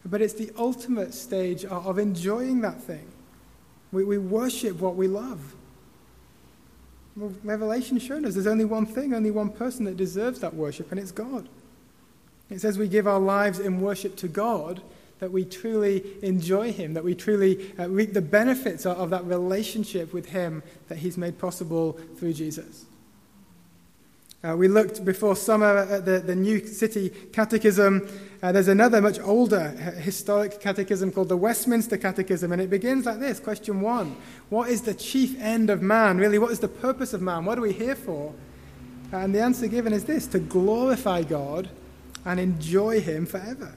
but 0.05 0.23
it's 0.23 0.35
the 0.35 0.53
ultimate 0.57 1.13
stage 1.13 1.65
of 1.65 1.99
enjoying 1.99 2.61
that 2.61 2.81
thing. 2.81 3.07
We, 3.91 4.05
we 4.05 4.17
worship 4.17 4.79
what 4.79 4.95
we 4.95 5.09
love. 5.09 5.55
Well, 7.17 7.33
Revelation 7.43 7.99
shows 7.99 8.25
us 8.25 8.35
there's 8.35 8.47
only 8.47 8.65
one 8.65 8.87
thing, 8.87 9.13
only 9.13 9.33
one 9.33 9.51
person 9.51 9.85
that 9.87 9.97
deserves 9.97 10.39
that 10.41 10.55
worship, 10.55 10.93
and 10.93 11.01
it's 11.01 11.11
God. 11.11 11.49
It 12.49 12.61
says 12.61 12.79
we 12.79 12.87
give 12.87 13.09
our 13.09 13.19
lives 13.19 13.59
in 13.59 13.81
worship 13.81 14.15
to 14.17 14.29
God, 14.29 14.81
that 15.19 15.33
we 15.33 15.45
truly 15.45 16.05
enjoy 16.23 16.71
Him, 16.71 16.95
that 16.95 17.03
we 17.03 17.17
truly 17.17 17.73
uh, 17.77 17.89
reap 17.89 18.13
the 18.13 18.23
benefits 18.23 18.87
of, 18.87 18.99
of 18.99 19.11
that 19.11 19.25
relationship 19.25 20.13
with 20.13 20.27
Him 20.27 20.63
that 20.87 20.99
He's 20.99 21.19
made 21.19 21.41
possible 21.41 21.99
through 22.17 22.35
Jesus. 22.35 22.85
Uh, 24.45 24.57
we 24.57 24.69
looked 24.69 25.05
before 25.05 25.35
summer 25.35 25.79
at 25.79 26.05
the, 26.05 26.21
the 26.21 26.37
New 26.37 26.65
City 26.65 27.11
Catechism. 27.33 28.09
Uh, 28.41 28.53
there's 28.53 28.69
another 28.69 29.01
much 29.03 29.19
older 29.19 29.71
historic 29.71 30.61
catechism 30.61 31.11
called 31.11 31.29
the 31.29 31.37
Westminster 31.37 31.97
Catechism, 31.97 32.53
and 32.53 32.63
it 32.63 32.71
begins 32.71 33.05
like 33.05 33.19
this 33.19 33.41
Question 33.41 33.81
one 33.81 34.17
What 34.49 34.71
is 34.71 34.83
the 34.83 34.95
chief 34.95 35.41
end 35.41 35.71
of 35.71 35.83
man? 35.83 36.19
Really, 36.19 36.39
what 36.39 36.53
is 36.53 36.61
the 36.61 36.69
purpose 36.69 37.13
of 37.13 37.21
man? 37.21 37.45
What 37.45 37.59
are 37.59 37.63
we 37.63 37.73
here 37.73 37.97
for? 37.97 38.33
And 39.11 39.35
the 39.35 39.41
answer 39.41 39.67
given 39.67 39.93
is 39.93 40.05
this 40.05 40.29
to 40.29 40.39
glorify 40.39 41.25
God 41.25 41.69
and 42.25 42.39
enjoy 42.39 43.01
Him 43.01 43.27
forever. 43.27 43.77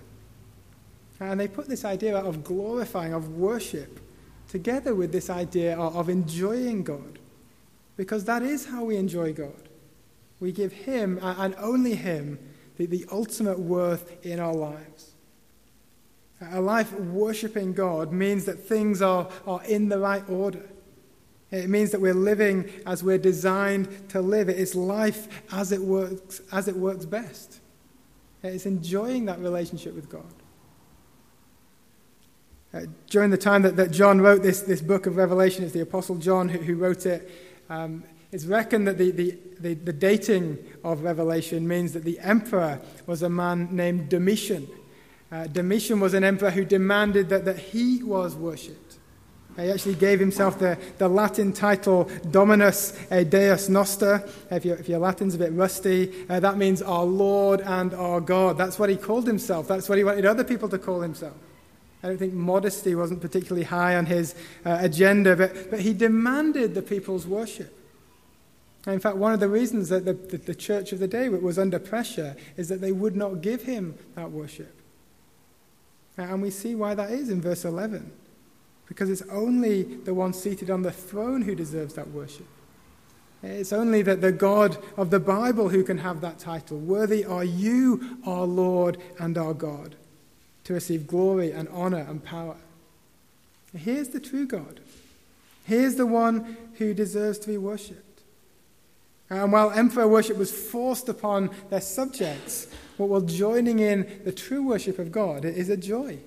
And 1.19 1.39
they 1.39 1.47
put 1.47 1.69
this 1.69 1.85
idea 1.85 2.17
of 2.17 2.43
glorifying, 2.43 3.13
of 3.13 3.35
worship, 3.35 3.99
together 4.47 4.93
with 4.93 5.11
this 5.11 5.31
idea 5.31 5.75
of 5.75 6.07
enjoying 6.07 6.83
God, 6.83 7.17
because 7.97 8.25
that 8.25 8.43
is 8.43 8.65
how 8.65 8.83
we 8.83 8.97
enjoy 8.97 9.33
God. 9.33 9.69
We 10.41 10.51
give 10.51 10.73
Him, 10.73 11.19
and 11.21 11.55
only 11.57 11.95
Him, 11.95 12.39
the, 12.75 12.87
the 12.87 13.05
ultimate 13.11 13.59
worth 13.59 14.25
in 14.25 14.39
our 14.39 14.53
lives. 14.53 15.11
A 16.51 16.59
life 16.59 16.91
worshipping 16.93 17.73
God 17.73 18.11
means 18.11 18.45
that 18.45 18.59
things 18.59 19.01
are, 19.01 19.29
are 19.45 19.63
in 19.63 19.87
the 19.87 19.99
right 19.99 20.27
order. 20.27 20.67
It 21.51 21.69
means 21.69 21.91
that 21.91 22.01
we're 22.01 22.15
living 22.15 22.69
as 22.87 23.03
we're 23.03 23.19
designed 23.19 24.09
to 24.09 24.21
live. 24.21 24.49
It 24.49 24.57
is 24.57 24.73
life 24.73 25.43
as 25.51 25.71
it 25.71 25.81
works, 25.81 26.41
as 26.51 26.67
it 26.67 26.75
works 26.75 27.05
best. 27.05 27.59
It's 28.41 28.65
enjoying 28.65 29.25
that 29.25 29.39
relationship 29.39 29.93
with 29.93 30.09
God. 30.09 30.33
Uh, 32.73 32.81
during 33.09 33.29
the 33.29 33.37
time 33.37 33.61
that, 33.61 33.75
that 33.75 33.91
John 33.91 34.21
wrote 34.21 34.41
this, 34.41 34.61
this 34.61 34.81
book 34.81 35.05
of 35.05 35.17
Revelation, 35.17 35.63
it's 35.65 35.73
the 35.73 35.81
Apostle 35.81 36.15
John 36.15 36.49
who, 36.49 36.57
who 36.59 36.75
wrote 36.75 37.05
it. 37.05 37.29
Um, 37.69 38.05
it's 38.31 38.45
reckoned 38.45 38.87
that 38.87 38.97
the, 38.97 39.11
the, 39.11 39.37
the, 39.61 39.73
the, 39.73 39.93
dating 39.93 40.57
of 40.83 41.03
Revelation 41.03 41.67
means 41.67 41.93
that 41.93 42.03
the 42.03 42.19
emperor 42.19 42.79
was 43.05 43.21
a 43.21 43.29
man 43.29 43.69
named 43.75 44.09
Domitian. 44.09 44.67
Uh, 45.31 45.47
Domitian 45.47 45.99
was 45.99 46.13
an 46.13 46.23
emperor 46.23 46.51
who 46.51 46.65
demanded 46.65 47.29
that, 47.29 47.45
that 47.45 47.57
he 47.57 48.03
was 48.03 48.35
worshipped. 48.35 48.97
He 49.57 49.69
actually 49.69 49.95
gave 49.95 50.19
himself 50.19 50.59
the, 50.59 50.77
the 50.97 51.09
Latin 51.09 51.51
title 51.51 52.09
Dominus 52.31 52.91
Deus 53.29 53.67
Noster. 53.67 54.27
If, 54.49 54.63
your, 54.65 54.77
if 54.77 54.87
your 54.87 54.99
Latin's 54.99 55.35
a 55.35 55.37
bit 55.37 55.51
rusty, 55.51 56.25
uh, 56.29 56.39
that 56.39 56.57
means 56.57 56.81
our 56.81 57.03
Lord 57.03 57.61
and 57.61 57.93
our 57.93 58.21
God. 58.21 58.57
That's 58.57 58.79
what 58.79 58.89
he 58.89 58.95
called 58.95 59.27
himself. 59.27 59.67
That's 59.67 59.89
what 59.89 59.97
he 59.97 60.03
wanted 60.03 60.25
other 60.25 60.45
people 60.45 60.69
to 60.69 60.77
call 60.77 61.01
himself. 61.01 61.33
I 62.01 62.07
don't 62.07 62.17
think 62.17 62.33
modesty 62.33 62.95
wasn't 62.95 63.21
particularly 63.21 63.65
high 63.65 63.95
on 63.95 64.05
his 64.05 64.33
uh, 64.65 64.77
agenda, 64.79 65.35
but, 65.35 65.69
but 65.69 65.81
he 65.81 65.93
demanded 65.93 66.73
the 66.73 66.81
people's 66.81 67.27
worship. 67.27 67.77
In 68.87 68.99
fact, 68.99 69.17
one 69.17 69.31
of 69.33 69.39
the 69.39 69.47
reasons 69.47 69.89
that 69.89 70.05
the, 70.05 70.13
the, 70.13 70.37
the, 70.37 70.55
church 70.55 70.91
of 70.91 70.99
the 70.99 71.07
day 71.07 71.29
was 71.29 71.59
under 71.59 71.77
pressure 71.77 72.35
is 72.57 72.67
that 72.69 72.81
they 72.81 72.91
would 72.91 73.15
not 73.15 73.41
give 73.41 73.61
him 73.63 73.95
that 74.15 74.31
worship. 74.31 74.75
And 76.17 76.41
we 76.41 76.49
see 76.49 76.73
why 76.73 76.95
that 76.95 77.11
is 77.11 77.29
in 77.29 77.41
verse 77.41 77.63
11. 77.63 78.11
Because 78.87 79.09
it's 79.09 79.21
only 79.31 79.83
the 79.83 80.13
one 80.13 80.33
seated 80.33 80.69
on 80.69 80.81
the 80.81 80.91
throne 80.91 81.43
who 81.43 81.53
deserves 81.53 81.93
that 81.93 82.09
worship. 82.09 82.47
It's 83.43 83.73
only 83.73 84.01
that 84.03 84.21
the 84.21 84.31
God 84.31 84.77
of 84.97 85.09
the 85.09 85.19
Bible 85.19 85.69
who 85.69 85.83
can 85.83 85.99
have 85.99 86.21
that 86.21 86.39
title. 86.39 86.77
Worthy 86.77 87.23
are 87.25 87.43
you, 87.43 88.17
our 88.25 88.45
Lord 88.45 88.97
and 89.19 89.37
our 89.37 89.53
God, 89.53 89.95
to 90.65 90.73
receive 90.73 91.07
glory 91.07 91.51
and 91.51 91.67
honor 91.69 92.05
and 92.07 92.23
power. 92.23 92.57
Here's 93.75 94.09
the 94.09 94.19
true 94.19 94.45
God. 94.45 94.79
Here's 95.65 95.95
the 95.95 96.05
one 96.05 96.57
who 96.75 96.93
deserves 96.93 97.39
to 97.39 97.47
be 97.47 97.57
worshipped. 97.57 98.10
And 99.31 99.49
while 99.53 99.71
emperor 99.71 100.09
worship 100.09 100.37
was 100.37 100.51
forced 100.51 101.07
upon 101.07 101.51
their 101.69 101.79
subjects, 101.79 102.67
what 102.97 103.07
while 103.07 103.21
joining 103.21 103.79
in 103.79 104.21
the 104.25 104.33
true 104.33 104.61
worship 104.61 104.99
of 104.99 105.09
God 105.09 105.45
is 105.45 105.69
a 105.69 105.77
joy. 105.77 106.19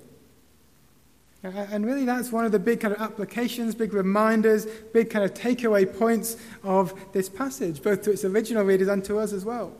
And 1.43 1.85
really, 1.85 2.03
that's 2.03 2.31
one 2.31 2.45
of 2.45 2.51
the 2.51 2.57
big 2.57 2.79
kind 2.79 2.95
of 2.95 2.99
applications, 2.99 3.75
big 3.75 3.93
reminders, 3.93 4.65
big 4.91 5.11
kind 5.11 5.23
of 5.23 5.35
takeaway 5.35 5.85
points 5.85 6.37
of 6.63 6.95
this 7.13 7.29
passage, 7.29 7.83
both 7.83 8.01
to 8.01 8.11
its 8.11 8.25
original 8.25 8.63
readers 8.63 8.87
and 8.87 9.05
to 9.05 9.19
us 9.19 9.33
as 9.33 9.45
well. 9.45 9.71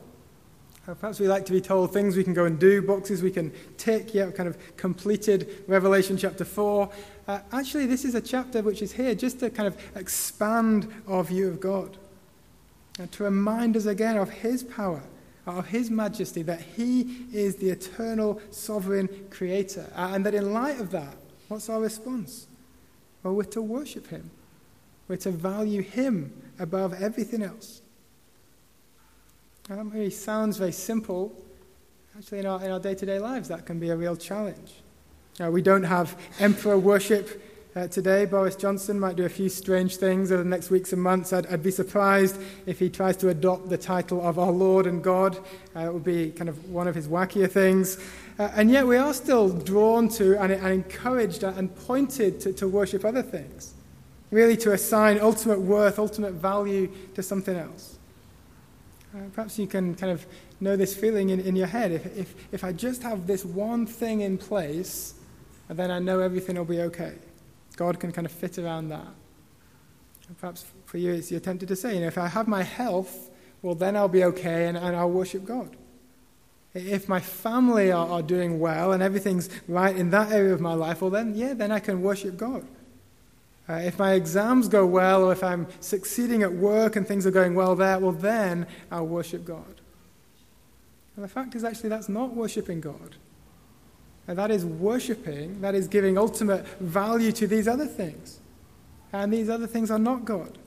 Uh, 0.88 0.94
perhaps 0.94 1.20
we 1.20 1.28
like 1.28 1.48
to 1.48 1.52
be 1.52 1.60
told 1.60 1.92
things 1.92 2.16
we 2.16 2.24
can 2.24 2.36
go 2.36 2.46
and 2.46 2.60
do, 2.60 2.84
boxes 2.84 3.24
we 3.24 3.32
can 3.32 3.52
tick, 3.78 4.14
yeah, 4.14 4.30
kind 4.30 4.48
of 4.48 4.78
completed 4.78 5.64
Revelation 5.66 6.16
chapter 6.16 6.46
4. 6.46 6.92
Uh, 7.28 7.40
actually, 7.52 7.88
this 7.88 8.06
is 8.06 8.14
a 8.14 8.22
chapter 8.22 8.62
which 8.62 8.84
is 8.84 8.92
here 8.92 9.16
just 9.16 9.40
to 9.40 9.50
kind 9.50 9.66
of 9.66 9.76
expand 9.96 10.94
our 11.08 11.24
view 11.24 11.48
of 11.48 11.60
God 11.60 11.98
and 13.00 13.12
to 13.12 13.24
remind 13.24 13.76
us 13.76 13.86
again 13.86 14.18
of 14.18 14.30
his 14.30 14.64
power, 14.64 15.04
of 15.46 15.68
his 15.68 15.90
majesty, 15.90 16.42
that 16.44 16.62
he 16.62 17.26
is 17.34 17.58
the 17.58 17.70
eternal 17.70 18.42
sovereign 18.52 19.10
creator. 19.30 19.86
And 19.96 20.26
that 20.26 20.34
in 20.34 20.54
light 20.54 20.80
of 20.80 20.92
that, 20.92 21.16
what's 21.48 21.70
our 21.70 21.82
response? 21.82 22.48
Well, 23.22 23.34
we're 23.34 23.44
to 23.44 23.62
worship 23.62 24.08
him, 24.08 24.32
we're 25.08 25.18
to 25.18 25.32
value 25.32 25.82
him 25.82 26.32
above 26.60 26.94
everything 27.02 27.44
else. 27.44 27.82
That 29.68 29.84
really 29.86 30.12
sounds 30.12 30.58
very 30.58 30.72
simple. 30.72 31.34
Actually, 32.18 32.40
in 32.40 32.46
our, 32.46 32.64
in 32.64 32.72
our 32.72 32.80
day-to-day 32.80 33.20
lives, 33.20 33.50
that 33.50 33.66
can 33.66 33.80
be 33.80 33.90
a 33.90 33.96
real 33.98 34.16
challenge. 34.16 34.74
Uh, 35.44 35.52
we 35.52 35.62
don't 35.62 35.84
have 35.84 36.18
emperor 36.40 36.78
worship 36.78 37.42
uh, 37.76 37.88
today, 37.88 38.24
Boris 38.24 38.56
Johnson 38.56 38.98
might 38.98 39.18
do 39.18 39.26
a 39.26 39.30
few 39.30 39.50
strange 39.50 39.98
things 39.98 40.32
over 40.32 40.42
the 40.44 40.50
next 40.50 40.70
weeks 40.70 40.94
and 40.94 41.02
months. 41.02 41.34
I'd, 41.34 41.46
I'd 41.48 41.62
be 41.62 41.72
surprised 41.72 42.42
if 42.66 42.80
he 42.80 42.90
tries 42.90 43.18
to 43.18 43.28
adopt 43.28 43.68
the 43.68 43.78
title 43.78 44.26
of 44.26 44.40
our 44.40 44.52
Lord 44.52 44.88
and 44.88 45.04
God. 45.04 45.38
Uh, 45.76 45.82
it 45.82 45.94
would 45.94 46.06
be 46.06 46.32
kind 46.32 46.48
of 46.48 46.70
one 46.70 46.88
of 46.88 46.96
his 46.96 47.10
wackier 47.10 47.52
things. 47.52 47.98
Uh, 48.40 48.50
and 48.56 48.72
yet 48.72 48.88
we 48.88 48.96
are 48.96 49.14
still 49.14 49.50
drawn 49.50 50.08
to 50.08 50.42
and, 50.42 50.54
and 50.54 50.68
encouraged 50.68 51.44
and 51.44 51.76
pointed 51.76 52.40
to, 52.40 52.54
to 52.54 52.66
worship 52.66 53.04
other 53.04 53.22
things, 53.22 53.74
really 54.32 54.56
to 54.56 54.72
assign 54.72 55.20
ultimate 55.20 55.60
worth, 55.60 56.00
ultimate 56.00 56.32
value 56.32 56.90
to 57.14 57.22
something 57.22 57.58
else. 57.58 57.98
Uh, 59.14 59.20
perhaps 59.34 59.60
you 59.60 59.68
can 59.68 59.96
kind 59.96 60.14
of 60.14 60.26
know 60.62 60.78
this 60.78 60.96
feeling 60.96 61.30
in, 61.30 61.42
in 61.42 61.58
your 61.58 61.68
head. 61.68 61.92
If, 61.92 62.18
if, 62.18 62.36
if 62.54 62.64
I 62.64 62.72
just 62.72 63.04
have 63.04 63.28
this 63.28 63.44
one 63.44 63.86
thing 63.86 64.22
in 64.22 64.38
place, 64.38 65.16
then 65.68 65.92
I 65.92 66.00
know 66.00 66.20
everything 66.22 66.56
will 66.56 66.64
be 66.64 66.80
okay. 66.80 67.16
God 67.76 68.00
can 68.00 68.12
kind 68.12 68.26
of 68.26 68.32
fit 68.32 68.58
around 68.58 68.90
that. 68.90 69.08
Perhaps 70.40 70.66
for 70.86 70.98
you, 70.98 71.14
it's 71.14 71.30
you're 71.30 71.40
tempted 71.40 71.68
to 71.68 71.76
say, 71.76 71.96
you 71.96 72.02
know, 72.02 72.08
if 72.08 72.18
I 72.18 72.28
have 72.28 72.48
my 72.48 72.64
health, 72.64 73.30
well, 73.62 73.76
then 73.76 73.96
I'll 73.96 74.08
be 74.08 74.24
okay 74.24 74.68
and, 74.68 74.78
and 74.78 74.96
I'll 74.96 75.12
worship 75.12 75.46
God. 75.46 75.76
If 76.74 77.08
my 77.08 77.20
family 77.20 77.92
are, 77.92 78.08
are 78.08 78.22
doing 78.22 78.60
well 78.60 78.92
and 78.92 79.02
everything's 79.02 79.50
right 79.68 79.96
in 79.96 80.10
that 80.10 80.32
area 80.32 80.54
of 80.54 80.62
my 80.62 80.74
life, 80.74 81.02
well, 81.02 81.12
then, 81.12 81.36
yeah, 81.36 81.54
then 81.54 81.72
I 81.72 81.80
can 81.80 82.02
worship 82.02 82.38
God. 82.38 82.66
Uh, 83.68 83.74
if 83.76 83.98
my 83.98 84.14
exams 84.14 84.68
go 84.68 84.86
well, 84.86 85.24
or 85.24 85.32
if 85.32 85.44
I'm 85.44 85.68
succeeding 85.80 86.44
at 86.44 86.54
work 86.54 86.96
and 86.96 87.08
things 87.08 87.26
are 87.26 87.32
going 87.32 87.56
well 87.56 87.76
there, 87.76 87.98
well, 87.98 88.12
then 88.12 88.68
I'll 88.92 89.08
worship 89.08 89.46
God. 89.46 89.82
And 91.16 91.24
the 91.24 91.30
fact 91.30 91.56
is, 91.56 91.64
actually, 91.64 91.90
that's 91.90 92.10
not 92.10 92.36
worshiping 92.36 92.82
God. 92.82 93.16
And 94.28 94.38
that 94.38 94.52
is 94.52 94.66
worshiping, 94.66 95.62
that 95.62 95.76
is 95.76 95.88
giving 95.88 96.18
ultimate 96.18 96.66
value 96.80 97.32
to 97.34 97.48
these 97.48 97.68
other 97.68 97.86
things. 97.86 98.40
And 99.14 99.32
these 99.32 99.50
other 99.50 99.68
things 99.68 99.92
are 99.92 100.00
not 100.00 100.26
God. 100.26 100.58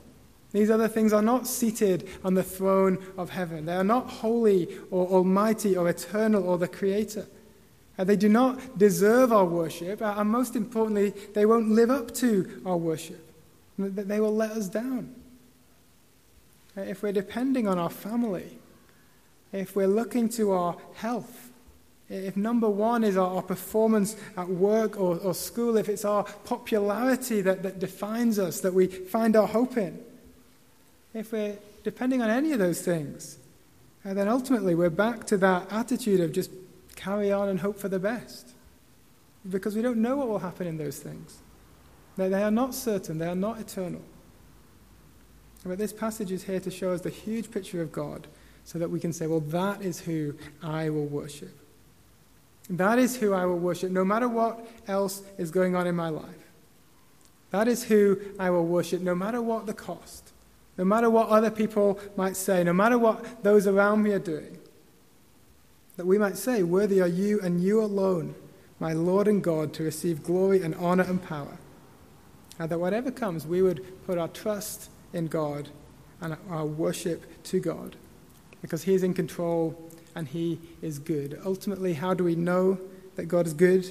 These 0.51 0.71
other 0.71 0.87
things 0.87 1.13
are 1.13 1.21
not 1.21 1.45
seated 1.45 2.07
on 2.23 2.33
the 2.33 2.43
throne 2.43 2.97
of 3.17 3.29
heaven. 3.29 3.65
They 3.65 3.75
are 3.75 3.83
not 3.83 4.09
holy 4.09 4.67
or 4.89 5.07
almighty 5.07 5.77
or 5.77 5.89
eternal 5.89 6.47
or 6.47 6.57
the 6.57 6.67
creator. 6.67 7.27
And 7.97 8.07
they 8.07 8.15
do 8.15 8.29
not 8.29 8.77
deserve 8.77 9.31
our 9.31 9.45
worship. 9.45 10.01
And 10.01 10.29
most 10.29 10.55
importantly, 10.55 11.13
they 11.33 11.45
won't 11.45 11.69
live 11.69 11.91
up 11.91 12.13
to 12.15 12.61
our 12.65 12.77
worship. 12.77 13.29
They 13.77 14.19
will 14.19 14.35
let 14.35 14.51
us 14.51 14.69
down. 14.69 15.13
If 16.75 17.03
we're 17.03 17.11
depending 17.11 17.67
on 17.67 17.77
our 17.77 17.89
family, 17.89 18.57
if 19.51 19.75
we're 19.75 19.87
looking 19.87 20.29
to 20.29 20.51
our 20.51 20.77
health, 20.95 21.48
if 22.09 22.35
number 22.35 22.67
one 22.67 23.03
is 23.03 23.17
our, 23.17 23.35
our 23.35 23.41
performance 23.41 24.15
at 24.35 24.49
work 24.49 24.99
or, 24.99 25.17
or, 25.17 25.33
school, 25.33 25.77
if 25.77 25.87
it's 25.87 26.03
our 26.03 26.23
popularity 26.23 27.41
that, 27.41 27.61
that 27.61 27.79
defines 27.79 28.39
us, 28.39 28.61
that 28.61 28.73
we 28.73 28.87
find 28.87 29.35
our 29.35 29.47
hope 29.47 29.77
in, 29.77 29.99
if 31.13 31.31
we're 31.31 31.57
depending 31.83 32.21
on 32.21 32.29
any 32.29 32.51
of 32.51 32.59
those 32.59 32.81
things, 32.81 33.37
and 34.03 34.17
then 34.17 34.27
ultimately 34.27 34.73
we're 34.73 34.89
back 34.89 35.25
to 35.27 35.37
that 35.37 35.71
attitude 35.71 36.19
of 36.19 36.31
just 36.31 36.49
carry 36.95 37.31
on 37.31 37.47
and 37.47 37.59
hope 37.59 37.79
for 37.79 37.89
the 37.89 37.99
best. 37.99 38.49
Because 39.49 39.75
we 39.75 39.81
don't 39.81 39.97
know 39.97 40.17
what 40.17 40.27
will 40.27 40.39
happen 40.39 40.67
in 40.67 40.77
those 40.77 40.99
things. 40.99 41.37
They, 42.17 42.27
they 42.27 42.43
are 42.43 42.51
not 42.51 42.73
certain, 42.73 43.19
they 43.19 43.27
are 43.27 43.35
not 43.35 43.59
eternal. 43.59 44.01
But 45.65 45.77
this 45.77 45.93
passage 45.93 46.31
is 46.31 46.43
here 46.43 46.59
to 46.59 46.71
show 46.71 46.91
us 46.91 47.01
the 47.01 47.09
huge 47.09 47.51
picture 47.51 47.81
of 47.81 47.91
God 47.91 48.27
so 48.63 48.79
that 48.79 48.89
we 48.89 48.99
can 48.99 49.13
say, 49.13 49.27
well, 49.27 49.41
that 49.41 49.81
is 49.81 49.99
who 49.99 50.35
I 50.63 50.89
will 50.89 51.05
worship. 51.05 51.58
That 52.69 52.99
is 52.99 53.17
who 53.17 53.33
I 53.33 53.45
will 53.45 53.57
worship, 53.57 53.91
no 53.91 54.05
matter 54.05 54.27
what 54.27 54.67
else 54.87 55.23
is 55.37 55.49
going 55.49 55.75
on 55.75 55.87
in 55.87 55.95
my 55.95 56.09
life. 56.09 56.25
That 57.51 57.67
is 57.67 57.83
who 57.85 58.19
I 58.37 58.51
will 58.51 58.65
worship, 58.65 59.01
no 59.01 59.15
matter 59.15 59.41
what 59.41 59.65
the 59.65 59.73
cost, 59.73 60.31
no 60.77 60.85
matter 60.85 61.09
what 61.09 61.29
other 61.29 61.49
people 61.49 61.99
might 62.15 62.35
say, 62.35 62.63
no 62.63 62.73
matter 62.73 62.97
what 62.97 63.43
those 63.43 63.65
around 63.65 64.03
me 64.03 64.11
are 64.11 64.19
doing. 64.19 64.59
That 65.97 66.05
we 66.05 66.17
might 66.17 66.37
say, 66.37 66.61
Worthy 66.61 67.01
are 67.01 67.07
you 67.07 67.41
and 67.41 67.61
you 67.61 67.81
alone, 67.81 68.35
my 68.79 68.93
Lord 68.93 69.27
and 69.27 69.43
God, 69.43 69.73
to 69.73 69.83
receive 69.83 70.23
glory 70.23 70.61
and 70.61 70.75
honor 70.75 71.03
and 71.03 71.21
power. 71.21 71.57
And 72.59 72.69
that 72.69 72.79
whatever 72.79 73.09
comes, 73.09 73.47
we 73.47 73.61
would 73.61 74.05
put 74.05 74.17
our 74.17 74.27
trust 74.27 74.89
in 75.11 75.27
God 75.27 75.69
and 76.21 76.37
our 76.49 76.65
worship 76.65 77.43
to 77.45 77.59
God 77.59 77.95
because 78.61 78.83
He 78.83 78.93
is 78.93 79.03
in 79.03 79.13
control 79.13 79.88
and 80.19 80.27
He 80.27 80.59
is 80.81 80.99
good. 80.99 81.39
Ultimately, 81.45 81.93
how 81.93 82.13
do 82.13 82.25
we 82.25 82.35
know 82.35 82.77
that 83.15 83.25
God 83.25 83.47
is 83.47 83.53
good? 83.53 83.89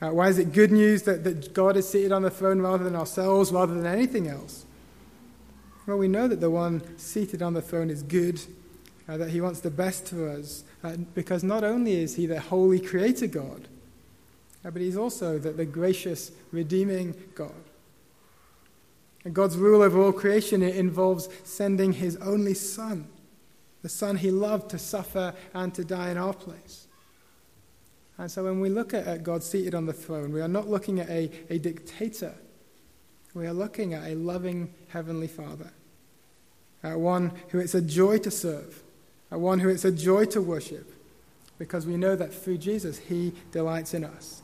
Uh, 0.00 0.10
why 0.10 0.28
is 0.28 0.38
it 0.38 0.52
good 0.52 0.70
news 0.70 1.02
that, 1.02 1.24
that 1.24 1.52
God 1.52 1.76
is 1.76 1.88
seated 1.88 2.12
on 2.12 2.22
the 2.22 2.30
throne 2.30 2.62
rather 2.62 2.84
than 2.84 2.94
ourselves, 2.94 3.50
rather 3.50 3.74
than 3.74 3.84
anything 3.84 4.28
else? 4.28 4.64
Well, 5.86 5.98
we 5.98 6.06
know 6.06 6.28
that 6.28 6.40
the 6.40 6.50
one 6.50 6.96
seated 6.98 7.42
on 7.42 7.52
the 7.52 7.60
throne 7.60 7.90
is 7.90 8.04
good, 8.04 8.40
uh, 9.08 9.16
that 9.16 9.30
he 9.30 9.40
wants 9.40 9.58
the 9.58 9.72
best 9.72 10.08
for 10.08 10.28
us, 10.28 10.62
uh, 10.84 10.96
because 11.14 11.42
not 11.42 11.64
only 11.64 12.00
is 12.00 12.14
he 12.14 12.26
the 12.26 12.40
holy 12.40 12.78
creator 12.78 13.26
God, 13.26 13.66
uh, 14.64 14.70
but 14.70 14.80
he's 14.80 14.96
also 14.96 15.36
the, 15.36 15.50
the 15.50 15.64
gracious, 15.64 16.30
redeeming 16.52 17.14
God. 17.34 17.64
And 19.24 19.34
God's 19.34 19.56
rule 19.56 19.82
over 19.82 20.00
all 20.00 20.12
creation 20.12 20.62
involves 20.62 21.28
sending 21.42 21.94
his 21.94 22.16
only 22.18 22.54
Son 22.54 23.08
the 23.82 23.88
Son 23.88 24.16
he 24.16 24.30
loved 24.30 24.70
to 24.70 24.78
suffer 24.78 25.34
and 25.54 25.74
to 25.74 25.84
die 25.84 26.10
in 26.10 26.18
our 26.18 26.34
place. 26.34 26.86
And 28.18 28.30
so 28.30 28.44
when 28.44 28.60
we 28.60 28.68
look 28.68 28.92
at, 28.92 29.22
God 29.22 29.42
seated 29.42 29.74
on 29.74 29.86
the 29.86 29.94
throne, 29.94 30.32
we 30.32 30.42
are 30.42 30.48
not 30.48 30.68
looking 30.68 31.00
at 31.00 31.08
a, 31.08 31.30
a 31.48 31.58
dictator. 31.58 32.34
We 33.32 33.46
are 33.46 33.54
looking 33.54 33.94
at 33.94 34.10
a 34.10 34.14
loving 34.14 34.74
Heavenly 34.88 35.28
Father, 35.28 35.70
at 36.82 37.00
one 37.00 37.32
who 37.48 37.58
it's 37.60 37.74
a 37.74 37.80
joy 37.80 38.18
to 38.18 38.30
serve, 38.30 38.82
at 39.30 39.40
one 39.40 39.60
who 39.60 39.70
it's 39.70 39.86
a 39.86 39.92
joy 39.92 40.26
to 40.26 40.42
worship, 40.42 40.92
because 41.58 41.86
we 41.86 41.96
know 41.96 42.14
that 42.16 42.34
through 42.34 42.58
Jesus, 42.58 42.98
He 42.98 43.32
delights 43.52 43.94
in 43.94 44.04
us. 44.04 44.42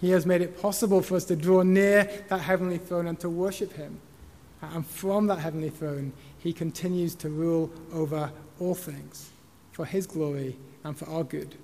He 0.00 0.10
has 0.10 0.24
made 0.24 0.40
it 0.40 0.60
possible 0.60 1.02
for 1.02 1.16
us 1.16 1.24
to 1.26 1.36
draw 1.36 1.62
near 1.62 2.10
that 2.28 2.40
heavenly 2.40 2.78
throne 2.78 3.06
and 3.06 3.20
to 3.20 3.28
worship 3.28 3.74
Him. 3.74 4.00
And 4.62 4.86
from 4.86 5.26
that 5.26 5.40
heavenly 5.40 5.70
throne, 5.70 6.14
He 6.38 6.54
continues 6.54 7.14
to 7.16 7.28
rule 7.28 7.70
over 7.92 8.32
all 8.60 8.74
things 8.74 9.30
for 9.72 9.84
his 9.84 10.06
glory 10.06 10.56
and 10.84 10.96
for 10.96 11.08
our 11.08 11.24
good. 11.24 11.56